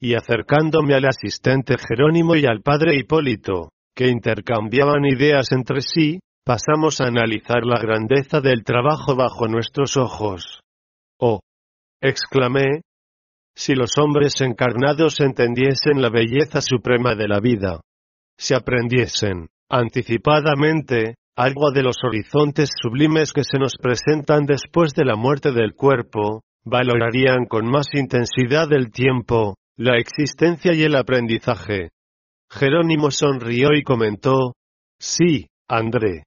[0.00, 7.00] Y acercándome al asistente Jerónimo y al padre Hipólito, que intercambiaban ideas entre sí, pasamos
[7.00, 10.60] a analizar la grandeza del trabajo bajo nuestros ojos.
[11.18, 11.40] Oh,
[12.04, 12.82] exclamé,
[13.56, 17.80] si los hombres encarnados entendiesen la belleza suprema de la vida,
[18.36, 25.16] si aprendiesen, anticipadamente, algo de los horizontes sublimes que se nos presentan después de la
[25.16, 31.90] muerte del cuerpo, valorarían con más intensidad el tiempo, la existencia y el aprendizaje.
[32.50, 34.52] Jerónimo sonrió y comentó,
[34.98, 36.24] Sí, André.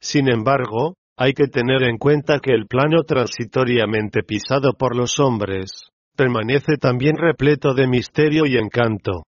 [0.00, 5.90] Sin embargo, hay que tener en cuenta que el plano transitoriamente pisado por los hombres,
[6.16, 9.24] permanece también repleto de misterio y encanto.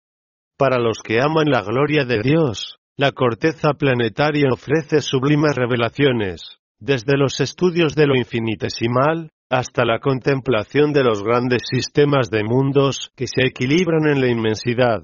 [0.57, 7.17] Para los que aman la gloria de Dios, la corteza planetaria ofrece sublimes revelaciones, desde
[7.17, 13.27] los estudios de lo infinitesimal, hasta la contemplación de los grandes sistemas de mundos que
[13.27, 15.03] se equilibran en la inmensidad.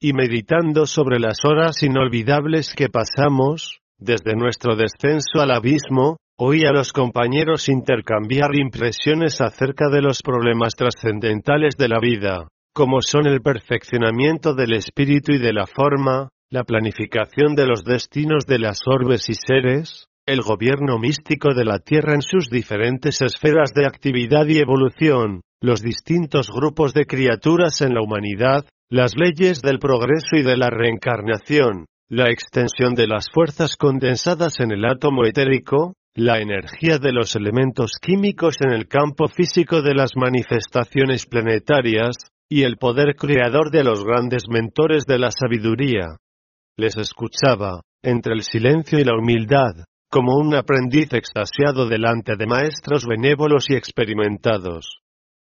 [0.00, 6.72] Y meditando sobre las horas inolvidables que pasamos, desde nuestro descenso al abismo, oí a
[6.72, 13.40] los compañeros intercambiar impresiones acerca de los problemas trascendentales de la vida, como son el
[13.40, 19.28] perfeccionamiento del espíritu y de la forma, la planificación de los destinos de las orbes
[19.30, 24.58] y seres, el gobierno místico de la Tierra en sus diferentes esferas de actividad y
[24.58, 30.56] evolución, los distintos grupos de criaturas en la humanidad, las leyes del progreso y de
[30.56, 37.12] la reencarnación, la extensión de las fuerzas condensadas en el átomo etérico, la energía de
[37.12, 42.16] los elementos químicos en el campo físico de las manifestaciones planetarias,
[42.48, 46.16] y el poder creador de los grandes mentores de la sabiduría.
[46.76, 53.04] Les escuchaba, entre el silencio y la humildad, como un aprendiz extasiado delante de maestros
[53.04, 54.98] benévolos y experimentados.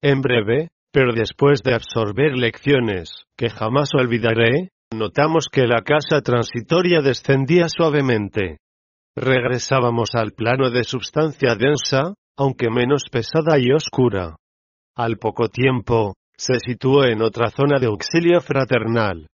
[0.01, 7.01] En breve, pero después de absorber lecciones, que jamás olvidaré, notamos que la casa transitoria
[7.01, 8.59] descendía suavemente.
[9.17, 14.37] Regresábamos al plano de substancia densa, aunque menos pesada y oscura.
[14.97, 19.27] Al poco tiempo, se situó en otra zona de auxilio fraternal.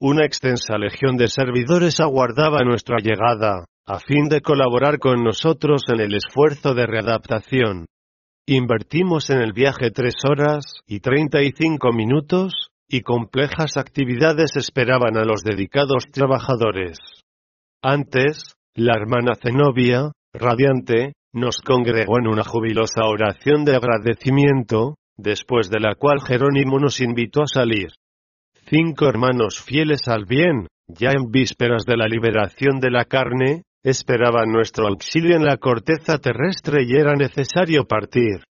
[0.00, 6.00] Una extensa legión de servidores aguardaba nuestra llegada, a fin de colaborar con nosotros en
[6.00, 7.86] el esfuerzo de readaptación.
[8.46, 15.16] Invertimos en el viaje tres horas y treinta y cinco minutos, y complejas actividades esperaban
[15.16, 16.98] a los dedicados trabajadores.
[17.80, 25.78] Antes, la hermana Zenobia, radiante, nos congregó en una jubilosa oración de agradecimiento, después de
[25.78, 27.90] la cual Jerónimo nos invitó a salir.
[28.66, 34.50] Cinco hermanos fieles al bien, ya en vísperas de la liberación de la carne, esperaban
[34.50, 38.42] nuestro auxilio en la corteza terrestre y era necesario partir.